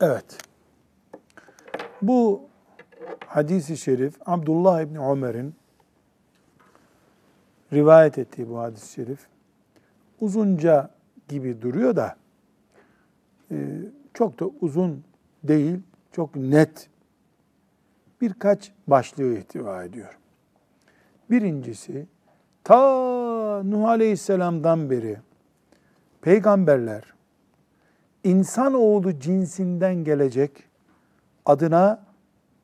Evet. 0.00 0.38
Bu 2.02 2.48
hadisi 3.26 3.76
şerif 3.76 4.14
Abdullah 4.26 4.80
İbni 4.80 4.98
Ömer'in 4.98 5.54
rivayet 7.72 8.18
ettiği 8.18 8.48
bu 8.48 8.58
hadis-i 8.58 8.92
şerif 8.92 9.26
uzunca 10.20 10.90
gibi 11.28 11.62
duruyor 11.62 11.96
da 11.96 12.16
e, 13.50 13.56
çok 14.14 14.40
da 14.40 14.50
uzun 14.60 15.04
değil, 15.44 15.78
çok 16.12 16.36
net 16.36 16.88
birkaç 18.20 18.72
başlığı 18.86 19.38
ihtiva 19.38 19.84
ediyor. 19.84 20.18
Birincisi, 21.30 22.06
ta 22.64 23.62
Nuh 23.64 23.88
Aleyhisselam'dan 23.88 24.90
beri 24.90 25.18
peygamberler 26.20 27.02
insanoğlu 28.24 29.18
cinsinden 29.18 29.94
gelecek 29.94 30.65
adına 31.46 32.06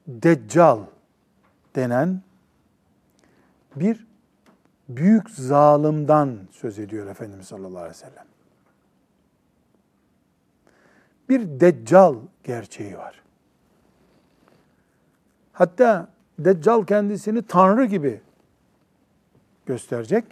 Deccal 0.07 0.79
denen 1.77 2.21
bir 3.77 4.07
büyük 4.88 5.31
zalimden 5.31 6.38
söz 6.51 6.79
ediyor 6.79 7.07
Efendimiz 7.07 7.47
sallallahu 7.47 7.79
aleyhi 7.79 7.95
ve 7.95 7.99
sellem. 7.99 8.27
Bir 11.29 11.61
deccal 11.61 12.16
gerçeği 12.45 12.99
var. 12.99 13.23
Hatta 15.53 16.09
deccal 16.38 16.87
kendisini 16.87 17.42
tanrı 17.42 17.85
gibi 17.85 18.21
gösterecek. 19.66 20.25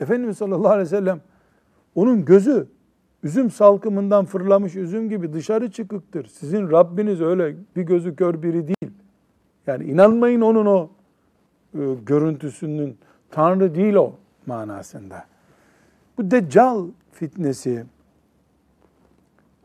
Efendimiz 0.00 0.38
sallallahu 0.38 0.72
aleyhi 0.72 0.86
ve 0.86 0.96
sellem 0.96 1.20
onun 1.94 2.24
gözü 2.24 2.68
üzüm 3.22 3.50
salkımından 3.50 4.24
fırlamış 4.24 4.76
üzüm 4.76 5.08
gibi 5.08 5.32
dışarı 5.32 5.70
çıkıktır. 5.70 6.26
Sizin 6.26 6.70
Rabbiniz 6.70 7.20
öyle 7.20 7.56
bir 7.76 7.82
gözü 7.82 8.16
kör 8.16 8.42
biri 8.42 8.68
değil. 8.68 8.92
Yani 9.66 9.84
inanmayın 9.84 10.40
onun 10.40 10.66
o 10.66 10.90
e, 11.74 11.94
görüntüsünün 12.06 12.98
Tanrı 13.30 13.74
değil 13.74 13.94
o 13.94 14.12
manasında. 14.46 15.24
Bu 16.18 16.30
deccal 16.30 16.86
fitnesi 17.12 17.84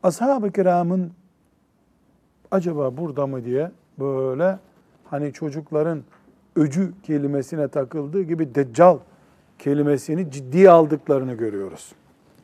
ashab-ı 0.04 0.52
kiramın 0.52 1.12
acaba 2.52 2.98
burada 2.98 3.28
mı 3.28 3.46
diye 3.46 3.72
böyle 4.00 4.60
hani 5.06 5.34
çocukların 5.34 6.04
öcü 6.56 6.94
kelimesine 7.04 7.68
takıldığı 7.68 8.22
gibi 8.22 8.56
deccal 8.56 8.98
kelimesini 9.60 10.32
ciddiye 10.32 10.70
aldıklarını 10.70 11.34
görüyoruz. 11.34 11.92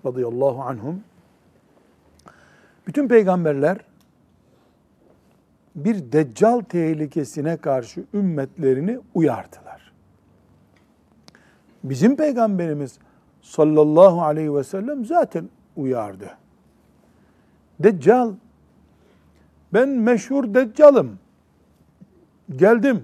Radıyallahu 0.06 0.62
anhum. 0.62 1.04
Bütün 2.88 3.08
peygamberler 3.08 3.78
bir 5.76 6.12
deccal 6.12 6.62
tehlikesine 6.62 7.58
karşı 7.58 8.04
ümmetlerini 8.14 9.00
uyardılar. 9.14 9.92
Bizim 11.84 12.16
peygamberimiz 12.16 13.00
sallallahu 13.42 14.22
aleyhi 14.22 14.56
ve 14.56 14.64
sellem 14.64 15.06
zaten 15.06 15.50
uyardı. 15.76 16.30
Deccal, 17.80 18.32
ben 19.74 19.90
meşhur 19.90 20.54
deccalım, 20.54 21.20
geldim, 22.56 23.04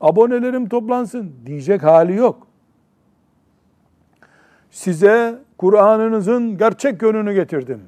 abonelerim 0.00 0.68
toplansın 0.68 1.32
diyecek 1.46 1.82
hali 1.82 2.14
yok. 2.14 2.46
Size 4.70 5.38
Kur'an'ınızın 5.58 6.58
gerçek 6.58 7.02
yönünü 7.02 7.34
getirdim. 7.34 7.82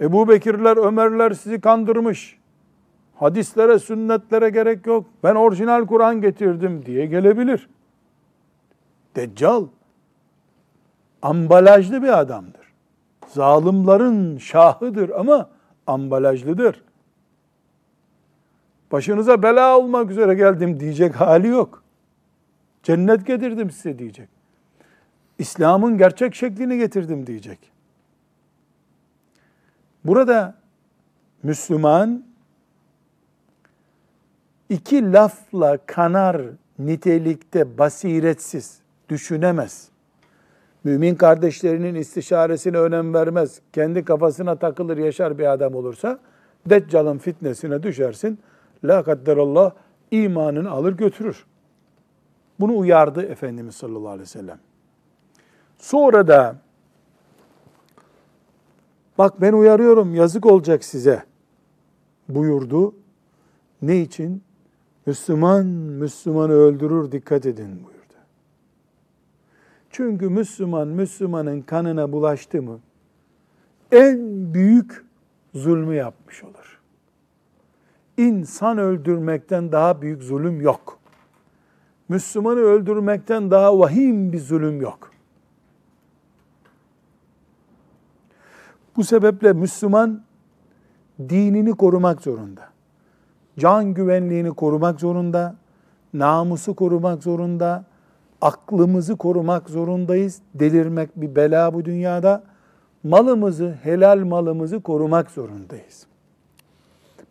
Ebu 0.00 0.28
Bekirler, 0.28 0.76
Ömerler 0.76 1.30
sizi 1.32 1.60
kandırmış. 1.60 2.38
Hadislere, 3.14 3.78
sünnetlere 3.78 4.50
gerek 4.50 4.86
yok. 4.86 5.06
Ben 5.24 5.34
orijinal 5.34 5.86
Kur'an 5.86 6.20
getirdim 6.20 6.86
diye 6.86 7.06
gelebilir. 7.06 7.68
Deccal 9.16 9.66
ambalajlı 11.22 12.02
bir 12.02 12.18
adamdır. 12.20 12.72
Zalimlerin 13.28 14.38
şahıdır 14.38 15.10
ama 15.10 15.50
ambalajlıdır. 15.86 16.82
Başınıza 18.92 19.42
bela 19.42 19.78
olmak 19.78 20.10
üzere 20.10 20.34
geldim 20.34 20.80
diyecek 20.80 21.14
hali 21.14 21.48
yok. 21.48 21.82
Cennet 22.82 23.26
getirdim 23.26 23.70
size 23.70 23.98
diyecek. 23.98 24.28
İslam'ın 25.38 25.98
gerçek 25.98 26.34
şeklini 26.34 26.78
getirdim 26.78 27.26
diyecek. 27.26 27.58
Burada 30.04 30.54
Müslüman 31.42 32.24
iki 34.68 35.12
lafla 35.12 35.78
kanar 35.86 36.42
nitelikte 36.78 37.78
basiretsiz, 37.78 38.78
düşünemez. 39.08 39.88
Mümin 40.84 41.14
kardeşlerinin 41.14 41.94
istişaresine 41.94 42.78
önem 42.78 43.14
vermez. 43.14 43.60
Kendi 43.72 44.04
kafasına 44.04 44.56
takılır 44.56 44.96
yaşar 44.96 45.38
bir 45.38 45.52
adam 45.52 45.74
olursa 45.74 46.18
Deccal'ın 46.66 47.18
fitnesine 47.18 47.82
düşersin. 47.82 48.38
La 48.84 49.02
kadderallah 49.02 49.72
imanını 50.10 50.70
alır 50.70 50.92
götürür. 50.92 51.46
Bunu 52.60 52.76
uyardı 52.78 53.22
Efendimiz 53.22 53.74
sallallahu 53.74 54.08
aleyhi 54.08 54.22
ve 54.22 54.26
sellem. 54.26 54.58
Sonra 55.78 56.28
da 56.28 56.56
bak 59.18 59.40
ben 59.40 59.52
uyarıyorum 59.52 60.14
yazık 60.14 60.46
olacak 60.46 60.84
size 60.84 61.22
buyurdu. 62.28 62.94
Ne 63.82 64.00
için? 64.00 64.42
Müslüman 65.06 65.66
Müslümanı 65.66 66.52
öldürür 66.52 67.12
dikkat 67.12 67.46
edin 67.46 67.84
buyurdu. 67.84 68.14
Çünkü 69.90 70.28
Müslüman 70.28 70.88
Müslümanın 70.88 71.62
kanına 71.62 72.12
bulaştı 72.12 72.62
mı 72.62 72.80
en 73.92 74.18
büyük 74.54 75.04
zulmü 75.54 75.94
yapmış 75.94 76.44
olur. 76.44 76.80
İnsan 78.16 78.78
öldürmekten 78.78 79.72
daha 79.72 80.02
büyük 80.02 80.22
zulüm 80.22 80.60
yok. 80.60 80.98
Müslümanı 82.08 82.60
öldürmekten 82.60 83.50
daha 83.50 83.78
vahim 83.78 84.32
bir 84.32 84.38
zulüm 84.38 84.80
yok. 84.80 85.15
Bu 88.96 89.04
sebeple 89.04 89.52
Müslüman 89.52 90.22
dinini 91.28 91.72
korumak 91.72 92.22
zorunda. 92.22 92.62
Can 93.58 93.94
güvenliğini 93.94 94.50
korumak 94.50 95.00
zorunda. 95.00 95.56
Namusu 96.14 96.74
korumak 96.74 97.22
zorunda. 97.22 97.84
Aklımızı 98.40 99.16
korumak 99.16 99.70
zorundayız. 99.70 100.40
Delirmek 100.54 101.20
bir 101.20 101.36
bela 101.36 101.74
bu 101.74 101.84
dünyada. 101.84 102.42
Malımızı, 103.02 103.74
helal 103.82 104.18
malımızı 104.18 104.80
korumak 104.80 105.30
zorundayız. 105.30 106.06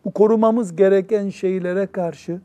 Bu 0.04 0.10
korumamız 0.10 0.76
gereken 0.76 1.28
şeylere 1.28 1.86
karşı 1.86 2.40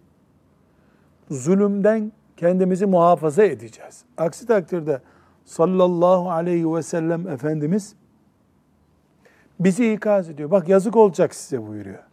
zulümden 1.30 2.12
kendimizi 2.38 2.86
muhafaza 2.86 3.44
edeceğiz. 3.44 4.04
Aksi 4.18 4.48
takdirde 4.48 5.02
sallallahu 5.46 6.32
aleyhi 6.32 6.74
ve 6.74 6.84
sellem 6.84 7.28
Efendimiz 7.28 7.96
bizi 9.64 9.94
ikaz 9.94 10.30
ediyor. 10.30 10.52
Bak 10.52 10.70
yazık 10.70 10.96
olacak 10.96 11.36
size 11.36 11.68
buyuruyor. 11.68 12.04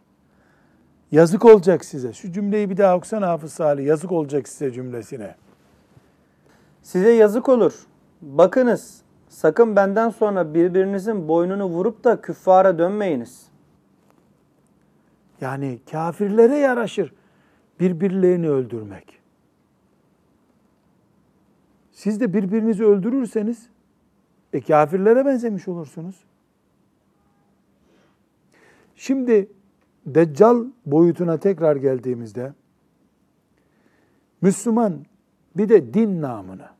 Yazık 1.11 1.45
olacak 1.45 1.85
size. 1.85 2.13
Şu 2.13 2.31
cümleyi 2.31 2.69
bir 2.69 2.77
daha 2.77 2.97
okusana 2.97 3.27
Hafız 3.27 3.53
Salih. 3.53 3.85
Yazık 3.85 4.11
olacak 4.11 4.47
size 4.47 4.71
cümlesine. 4.71 5.35
Size 6.81 7.11
yazık 7.11 7.49
olur. 7.49 7.73
Bakınız 8.21 9.01
sakın 9.29 9.75
benden 9.75 10.09
sonra 10.09 10.53
birbirinizin 10.53 11.27
boynunu 11.27 11.65
vurup 11.65 12.03
da 12.03 12.21
küffara 12.21 12.79
dönmeyiniz. 12.79 13.45
Yani 15.41 15.79
kafirlere 15.91 16.57
yaraşır 16.57 17.13
birbirlerini 17.79 18.49
öldürmek. 18.49 19.19
Siz 21.91 22.19
de 22.19 22.33
birbirinizi 22.33 22.85
öldürürseniz 22.85 23.69
e, 24.53 24.61
kafirlere 24.61 25.25
benzemiş 25.25 25.67
olursunuz. 25.67 26.15
Şimdi 28.99 29.49
Deccal 30.05 30.65
boyutuna 30.85 31.37
tekrar 31.37 31.75
geldiğimizde 31.75 32.53
Müslüman 34.41 35.05
bir 35.57 35.69
de 35.69 35.93
din 35.93 36.21
namına 36.21 36.75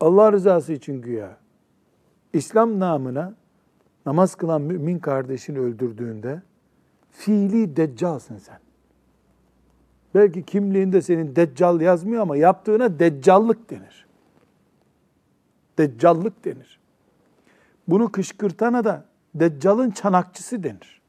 Allah 0.00 0.32
rızası 0.32 0.72
için 0.72 1.02
güya 1.02 1.36
İslam 2.32 2.80
namına 2.80 3.34
namaz 4.06 4.34
kılan 4.34 4.62
mümin 4.62 4.98
kardeşini 4.98 5.58
öldürdüğünde 5.58 6.42
fiili 7.10 7.76
deccalsın 7.76 8.38
sen. 8.38 8.58
Belki 10.14 10.42
kimliğinde 10.42 11.02
senin 11.02 11.36
deccal 11.36 11.80
yazmıyor 11.80 12.22
ama 12.22 12.36
yaptığına 12.36 12.98
deccallık 12.98 13.70
denir. 13.70 14.06
Deccallık 15.78 16.44
denir. 16.44 16.80
Bunu 17.88 18.12
kışkırtana 18.12 18.84
da 18.84 19.13
deccalın 19.34 19.90
çanakçısı 19.90 20.62
denir. 20.62 21.02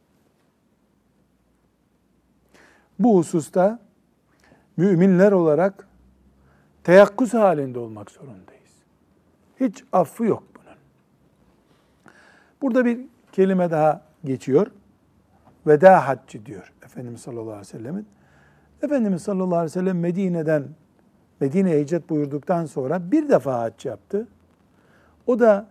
Bu 2.99 3.17
hususta 3.17 3.79
müminler 4.77 5.31
olarak 5.31 5.87
teyakkuz 6.83 7.33
halinde 7.33 7.79
olmak 7.79 8.11
zorundayız. 8.11 8.71
Hiç 9.59 9.83
affı 9.91 10.25
yok 10.25 10.43
bunun. 10.55 10.77
Burada 12.61 12.85
bir 12.85 12.99
kelime 13.31 13.71
daha 13.71 14.01
geçiyor. 14.25 14.67
Veda 15.67 16.07
haccı 16.07 16.45
diyor 16.45 16.73
Efendimiz 16.85 17.21
sallallahu 17.21 17.49
aleyhi 17.49 17.61
ve 17.61 17.65
sellemin. 17.65 18.07
Efendimiz 18.81 19.21
sallallahu 19.21 19.55
aleyhi 19.55 19.65
ve 19.65 19.69
sellem 19.69 19.99
Medine'den 19.99 20.67
Medine'ye 21.39 21.81
hicret 21.81 22.09
buyurduktan 22.09 22.65
sonra 22.65 23.11
bir 23.11 23.29
defa 23.29 23.59
hac 23.59 23.85
yaptı. 23.85 24.27
O 25.27 25.39
da 25.39 25.67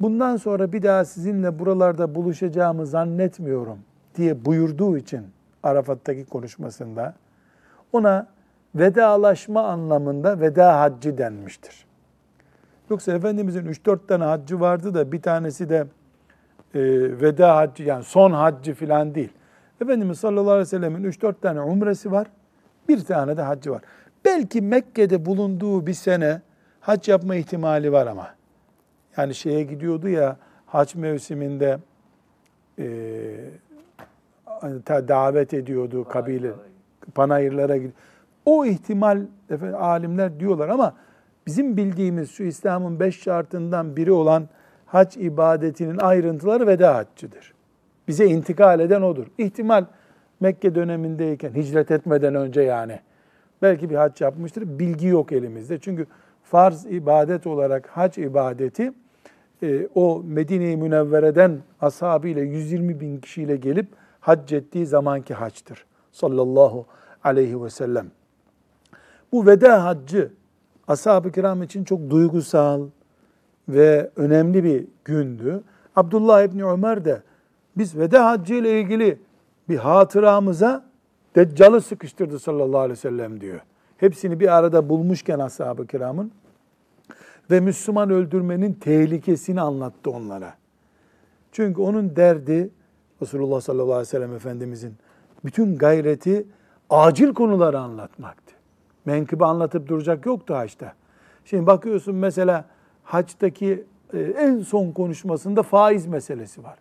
bundan 0.00 0.36
sonra 0.36 0.72
bir 0.72 0.82
daha 0.82 1.04
sizinle 1.04 1.58
buralarda 1.58 2.14
buluşacağımı 2.14 2.86
zannetmiyorum 2.86 3.78
diye 4.16 4.44
buyurduğu 4.44 4.98
için 4.98 5.26
Arafat'taki 5.62 6.24
konuşmasında 6.24 7.14
ona 7.92 8.26
vedalaşma 8.74 9.62
anlamında 9.62 10.40
veda 10.40 10.80
haccı 10.80 11.18
denmiştir. 11.18 11.86
Yoksa 12.90 13.12
Efendimizin 13.12 13.66
3-4 13.66 14.06
tane 14.06 14.24
haccı 14.24 14.60
vardı 14.60 14.94
da 14.94 15.12
bir 15.12 15.22
tanesi 15.22 15.68
de 15.68 15.86
e, 16.74 16.80
veda 17.20 17.56
haccı 17.56 17.82
yani 17.82 18.04
son 18.04 18.30
haccı 18.30 18.74
filan 18.74 19.14
değil. 19.14 19.32
Efendimiz 19.80 20.18
sallallahu 20.18 20.50
aleyhi 20.50 20.60
ve 20.60 20.66
sellemin 20.66 21.04
3-4 21.10 21.34
tane 21.42 21.60
umresi 21.60 22.12
var. 22.12 22.26
Bir 22.88 23.04
tane 23.04 23.36
de 23.36 23.42
haccı 23.42 23.70
var. 23.70 23.82
Belki 24.24 24.62
Mekke'de 24.62 25.26
bulunduğu 25.26 25.86
bir 25.86 25.94
sene 25.94 26.40
hac 26.80 27.08
yapma 27.08 27.34
ihtimali 27.34 27.92
var 27.92 28.06
ama. 28.06 28.28
Yani 29.16 29.34
şeye 29.34 29.62
gidiyordu 29.62 30.08
ya 30.08 30.36
hac 30.66 30.94
mevsiminde 30.94 31.78
e, 32.78 32.86
davet 34.88 35.54
ediyordu 35.54 36.04
kabile 36.04 36.50
panayırlara 37.14 37.76
gidiyor. 37.76 37.92
O 38.46 38.64
ihtimal 38.64 39.22
efendim, 39.50 39.76
alimler 39.78 40.40
diyorlar 40.40 40.68
ama 40.68 40.94
bizim 41.46 41.76
bildiğimiz 41.76 42.30
şu 42.30 42.42
İslam'ın 42.42 43.00
beş 43.00 43.22
şartından 43.22 43.96
biri 43.96 44.12
olan 44.12 44.48
hac 44.86 45.16
ibadetinin 45.16 45.98
ayrıntıları 45.98 46.66
veda 46.66 46.94
haccıdır. 46.94 47.54
Bize 48.08 48.26
intikal 48.26 48.80
eden 48.80 49.02
odur. 49.02 49.26
İhtimal 49.38 49.84
Mekke 50.40 50.74
dönemindeyken, 50.74 51.54
hicret 51.54 51.90
etmeden 51.90 52.34
önce 52.34 52.62
yani. 52.62 53.00
Belki 53.62 53.90
bir 53.90 53.94
hac 53.94 54.20
yapmıştır. 54.20 54.78
Bilgi 54.78 55.06
yok 55.06 55.32
elimizde. 55.32 55.78
Çünkü 55.78 56.06
farz 56.42 56.86
ibadet 56.86 57.46
olarak 57.46 57.86
hac 57.86 58.18
ibadeti 58.18 58.92
e, 59.64 59.88
o 59.94 60.22
Medine-i 60.26 60.76
Münevvere'den 60.76 61.58
ashabıyla 61.80 62.42
120 62.42 63.00
bin 63.00 63.20
kişiyle 63.20 63.56
gelip 63.56 63.88
hac 64.20 64.52
ettiği 64.52 64.86
zamanki 64.86 65.34
haçtır. 65.34 65.84
Sallallahu 66.12 66.86
aleyhi 67.24 67.62
ve 67.62 67.70
sellem. 67.70 68.06
Bu 69.32 69.46
veda 69.46 69.84
haccı 69.84 70.32
ashab-ı 70.88 71.32
kiram 71.32 71.62
için 71.62 71.84
çok 71.84 72.10
duygusal 72.10 72.86
ve 73.68 74.10
önemli 74.16 74.64
bir 74.64 74.86
gündü. 75.04 75.62
Abdullah 75.96 76.42
İbni 76.42 76.64
Ömer 76.64 77.04
de 77.04 77.22
biz 77.76 77.98
veda 77.98 78.26
haccı 78.26 78.54
ile 78.54 78.80
ilgili 78.80 79.18
bir 79.68 79.76
hatıramıza 79.76 80.84
Deccal'ı 81.36 81.80
sıkıştırdı 81.80 82.38
sallallahu 82.38 82.78
aleyhi 82.78 82.92
ve 82.92 82.96
sellem 82.96 83.40
diyor. 83.40 83.60
Hepsini 83.96 84.40
bir 84.40 84.56
arada 84.58 84.88
bulmuşken 84.88 85.38
ashab-ı 85.38 85.86
kiramın 85.86 86.32
ve 87.50 87.60
Müslüman 87.60 88.10
öldürmenin 88.10 88.72
tehlikesini 88.72 89.60
anlattı 89.60 90.10
onlara. 90.10 90.54
Çünkü 91.52 91.80
onun 91.80 92.16
derdi 92.16 92.70
Resulullah 93.22 93.60
sallallahu 93.60 93.92
aleyhi 93.92 94.00
ve 94.00 94.04
sellem 94.04 94.34
Efendimizin 94.34 94.94
bütün 95.44 95.76
gayreti 95.76 96.46
acil 96.90 97.34
konuları 97.34 97.78
anlatmaktı. 97.78 98.54
Menkıbe 99.04 99.44
anlatıp 99.44 99.88
duracak 99.88 100.26
yoktu 100.26 100.54
haçta. 100.54 100.92
Şimdi 101.44 101.66
bakıyorsun 101.66 102.14
mesela 102.14 102.64
haçtaki 103.02 103.84
e, 104.12 104.20
en 104.20 104.60
son 104.60 104.92
konuşmasında 104.92 105.62
faiz 105.62 106.06
meselesi 106.06 106.64
var. 106.64 106.78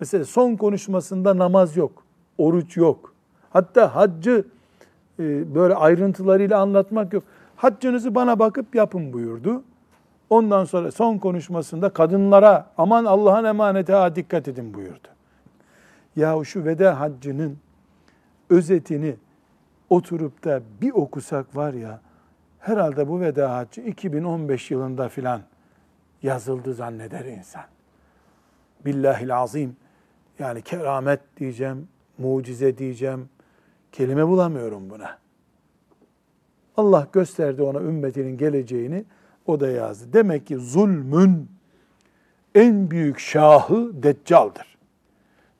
Mesela 0.00 0.24
son 0.24 0.56
konuşmasında 0.56 1.38
namaz 1.38 1.76
yok, 1.76 2.02
oruç 2.38 2.76
yok. 2.76 3.14
Hatta 3.50 3.94
haccı 3.94 4.44
e, 5.18 5.54
böyle 5.54 5.74
ayrıntılarıyla 5.74 6.60
anlatmak 6.60 7.12
yok. 7.12 7.24
Haccınızı 7.56 8.14
bana 8.14 8.38
bakıp 8.38 8.74
yapın 8.74 9.12
buyurdu. 9.12 9.62
Ondan 10.30 10.64
sonra 10.64 10.90
son 10.90 11.18
konuşmasında 11.18 11.90
kadınlara 11.92 12.70
aman 12.78 13.04
Allah'ın 13.04 13.44
emaneti 13.44 13.92
ha 13.92 14.16
dikkat 14.16 14.48
edin 14.48 14.74
buyurdu. 14.74 15.08
Ya 16.16 16.44
şu 16.44 16.64
veda 16.64 17.00
haccının 17.00 17.58
özetini 18.50 19.16
oturup 19.90 20.44
da 20.44 20.62
bir 20.80 20.92
okusak 20.92 21.56
var 21.56 21.72
ya 21.72 22.00
herhalde 22.58 23.08
bu 23.08 23.20
veda 23.20 23.56
haccı 23.56 23.80
2015 23.80 24.70
yılında 24.70 25.08
filan 25.08 25.42
yazıldı 26.22 26.74
zanneder 26.74 27.24
insan. 27.24 27.64
Billahil 28.84 29.36
azim 29.36 29.76
yani 30.38 30.62
keramet 30.62 31.20
diyeceğim, 31.36 31.88
mucize 32.18 32.78
diyeceğim. 32.78 33.28
Kelime 33.92 34.28
bulamıyorum 34.28 34.90
buna. 34.90 35.18
Allah 36.76 37.06
gösterdi 37.12 37.62
ona 37.62 37.80
ümmetinin 37.80 38.38
geleceğini, 38.38 39.04
o 39.50 39.60
da 39.60 39.68
yazdı. 39.68 40.12
Demek 40.12 40.46
ki 40.46 40.56
zulmün 40.56 41.48
en 42.54 42.90
büyük 42.90 43.18
şahı 43.18 44.02
Deccal'dır. 44.02 44.76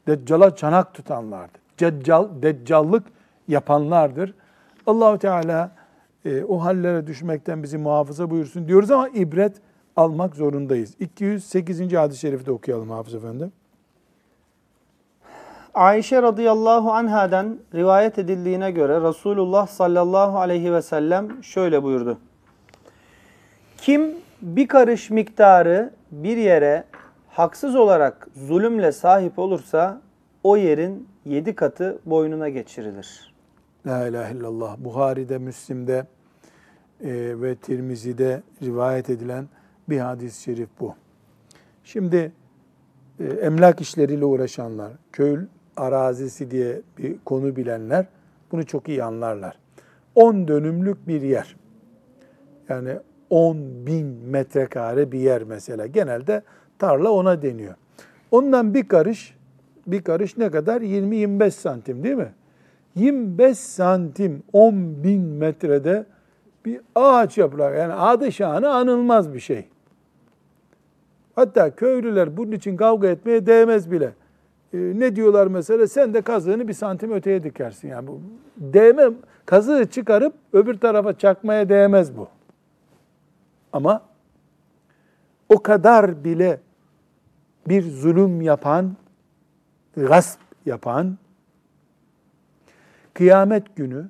Deccal'a 0.06 0.56
çanak 0.56 0.94
tutanlardır. 0.94 1.60
Deccal, 1.80 2.28
deccallık 2.42 3.04
yapanlardır. 3.48 4.34
Allahu 4.86 5.18
Teala 5.18 5.70
e, 6.24 6.44
o 6.44 6.64
hallere 6.64 7.06
düşmekten 7.06 7.62
bizi 7.62 7.78
muhafaza 7.78 8.30
buyursun 8.30 8.68
diyoruz 8.68 8.90
ama 8.90 9.08
ibret 9.08 9.56
almak 9.96 10.36
zorundayız. 10.36 10.94
208. 11.00 11.92
hadis-i 11.92 12.20
şerifte 12.20 12.50
okuyalım 12.50 12.90
Hafız 12.90 13.14
Efendi. 13.14 13.50
Ayşe 15.74 16.22
radıyallahu 16.22 16.92
anhadan 16.92 17.58
rivayet 17.74 18.18
edildiğine 18.18 18.70
göre 18.70 19.08
Resulullah 19.08 19.66
sallallahu 19.66 20.38
aleyhi 20.38 20.72
ve 20.72 20.82
sellem 20.82 21.44
şöyle 21.44 21.82
buyurdu. 21.82 22.18
Kim 23.80 24.14
bir 24.42 24.68
karış 24.68 25.10
miktarı 25.10 25.90
bir 26.10 26.36
yere 26.36 26.84
haksız 27.28 27.76
olarak 27.76 28.28
zulümle 28.34 28.92
sahip 28.92 29.38
olursa 29.38 30.00
o 30.44 30.56
yerin 30.56 31.08
yedi 31.24 31.54
katı 31.54 31.98
boynuna 32.06 32.48
geçirilir. 32.48 33.34
La 33.86 34.06
ilahe 34.06 34.34
illallah. 34.34 34.78
Buhari'de, 34.78 35.38
Müslim'de 35.38 36.06
e, 37.00 37.10
ve 37.40 37.54
Tirmizi'de 37.54 38.42
rivayet 38.62 39.10
edilen 39.10 39.48
bir 39.88 39.98
hadis-i 39.98 40.42
şerif 40.42 40.68
bu. 40.80 40.94
Şimdi 41.84 42.32
e, 43.20 43.24
emlak 43.24 43.80
işleriyle 43.80 44.24
uğraşanlar, 44.24 44.92
köy 45.12 45.38
arazisi 45.76 46.50
diye 46.50 46.80
bir 46.98 47.18
konu 47.24 47.56
bilenler 47.56 48.06
bunu 48.52 48.66
çok 48.66 48.88
iyi 48.88 49.04
anlarlar. 49.04 49.58
10 50.14 50.48
dönümlük 50.48 51.08
bir 51.08 51.22
yer. 51.22 51.56
Yani 52.68 52.96
10 53.30 53.86
bin 53.86 54.06
metrekare 54.06 55.12
bir 55.12 55.18
yer 55.18 55.42
mesela. 55.42 55.86
Genelde 55.86 56.42
tarla 56.78 57.10
ona 57.10 57.42
deniyor. 57.42 57.74
Ondan 58.30 58.74
bir 58.74 58.88
karış, 58.88 59.36
bir 59.86 60.02
karış 60.02 60.36
ne 60.36 60.50
kadar? 60.50 60.80
20-25 60.80 61.50
santim 61.50 62.04
değil 62.04 62.16
mi? 62.16 62.32
25 62.94 63.58
santim 63.58 64.42
10 64.52 65.04
bin 65.04 65.22
metrede 65.22 66.06
bir 66.64 66.80
ağaç 66.94 67.38
yaprağı. 67.38 67.78
Yani 67.78 67.92
adı 67.92 68.32
şanı 68.32 68.70
anılmaz 68.70 69.34
bir 69.34 69.40
şey. 69.40 69.68
Hatta 71.34 71.74
köylüler 71.74 72.36
bunun 72.36 72.52
için 72.52 72.76
kavga 72.76 73.08
etmeye 73.08 73.46
değmez 73.46 73.90
bile. 73.90 74.12
Ee, 74.74 74.78
ne 74.78 75.16
diyorlar 75.16 75.46
mesela? 75.46 75.86
Sen 75.86 76.14
de 76.14 76.22
kazığını 76.22 76.68
bir 76.68 76.72
santim 76.72 77.12
öteye 77.12 77.42
dikersin. 77.42 77.88
Yani 77.88 78.06
bu 78.06 78.20
değme, 78.56 79.10
kazığı 79.46 79.86
çıkarıp 79.90 80.34
öbür 80.52 80.78
tarafa 80.78 81.18
çakmaya 81.18 81.68
değmez 81.68 82.16
bu. 82.16 82.28
Ama 83.72 84.02
o 85.48 85.62
kadar 85.62 86.24
bile 86.24 86.60
bir 87.68 87.82
zulüm 87.82 88.42
yapan 88.42 88.96
gasp 89.96 90.40
yapan 90.66 91.18
kıyamet 93.14 93.76
günü 93.76 94.08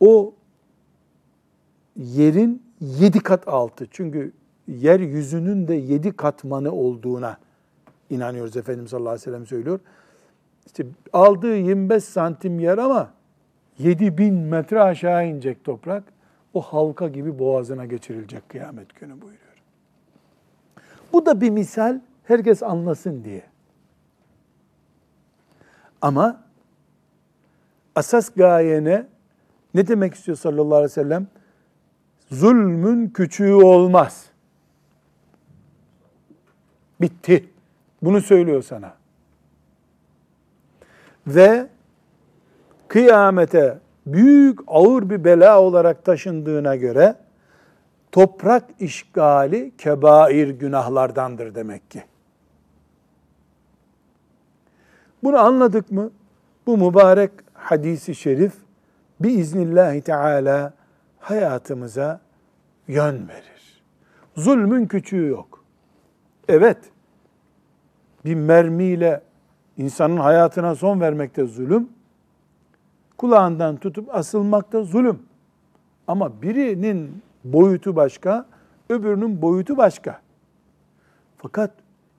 o 0.00 0.34
yerin 1.96 2.62
yedi 2.80 3.20
kat 3.20 3.48
altı. 3.48 3.86
Çünkü 3.90 4.32
yeryüzünün 4.68 5.68
de 5.68 5.74
yedi 5.74 6.16
katmanı 6.16 6.72
olduğuna 6.72 7.38
inanıyoruz 8.10 8.56
Efendimiz 8.56 8.90
sallallahu 8.90 9.10
aleyhi 9.10 9.20
ve 9.20 9.24
sellem 9.24 9.46
söylüyor. 9.46 9.80
İşte 10.66 10.86
aldığı 11.12 11.56
25 11.56 12.04
santim 12.04 12.60
yer 12.60 12.78
ama 12.78 13.12
7000 13.78 14.34
metre 14.34 14.80
aşağı 14.82 15.26
inecek 15.26 15.64
toprak. 15.64 16.13
O 16.54 16.60
halka 16.60 17.08
gibi 17.08 17.38
boğazına 17.38 17.84
geçirilecek 17.86 18.48
kıyamet 18.48 19.00
günü 19.00 19.12
buyuruyor. 19.12 19.54
Bu 21.12 21.26
da 21.26 21.40
bir 21.40 21.50
misal 21.50 22.00
herkes 22.24 22.62
anlasın 22.62 23.24
diye. 23.24 23.42
Ama 26.00 26.42
asas 27.94 28.30
gayene 28.34 29.06
ne 29.74 29.86
demek 29.86 30.14
istiyor 30.14 30.36
sallallahu 30.36 30.74
aleyhi 30.74 30.90
ve 30.90 30.94
sellem? 30.94 31.26
Zulmün 32.30 33.08
küçüğü 33.08 33.52
olmaz. 33.52 34.26
Bitti. 37.00 37.48
Bunu 38.02 38.20
söylüyor 38.20 38.62
sana. 38.62 38.94
Ve 41.26 41.68
kıyamete 42.88 43.78
büyük 44.06 44.58
ağır 44.66 45.10
bir 45.10 45.24
bela 45.24 45.60
olarak 45.60 46.04
taşındığına 46.04 46.76
göre 46.76 47.16
toprak 48.12 48.64
işgali 48.80 49.72
kebair 49.78 50.48
günahlardandır 50.48 51.54
demek 51.54 51.90
ki. 51.90 52.04
Bunu 55.22 55.38
anladık 55.38 55.90
mı? 55.90 56.10
Bu 56.66 56.76
mübarek 56.78 57.30
hadisi 57.54 58.14
şerif 58.14 58.52
biiznillahü 59.20 60.00
teala 60.00 60.72
hayatımıza 61.18 62.20
yön 62.88 63.28
verir. 63.28 63.82
Zulmün 64.36 64.86
küçüğü 64.86 65.26
yok. 65.26 65.64
Evet, 66.48 66.78
bir 68.24 68.34
mermiyle 68.34 69.20
insanın 69.76 70.16
hayatına 70.16 70.74
son 70.74 71.00
vermekte 71.00 71.44
zulüm, 71.44 71.88
kulağından 73.24 73.76
tutup 73.76 74.14
asılmakta 74.14 74.82
zulüm. 74.84 75.18
Ama 76.08 76.42
birinin 76.42 77.22
boyutu 77.44 77.96
başka, 77.96 78.46
öbürünün 78.88 79.42
boyutu 79.42 79.76
başka. 79.76 80.20
Fakat 81.38 81.70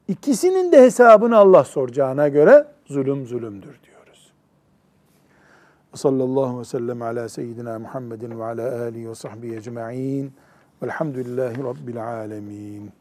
ikisinin 0.08 0.72
de 0.72 0.82
hesabını 0.82 1.38
Allah 1.38 1.64
soracağına 1.64 2.28
göre 2.28 2.68
zulüm 2.86 3.26
zulümdür 3.26 3.80
diyoruz. 3.84 4.32
Sallallahu 5.94 6.44
aleyhi 6.44 6.60
ve 6.60 6.66
sellem 6.66 7.02
ala 7.02 7.30
seyyidina 7.30 7.80
Muhammedin 7.80 8.40
ve 8.40 8.44
ala 8.44 8.82
alihi 8.82 9.10
ve 9.10 9.16
sahbihi 9.16 9.56
ecma'in. 9.56 10.34
Velhamdülillahi 10.84 11.64
Rabbil 11.64 12.08
alemin. 12.08 12.92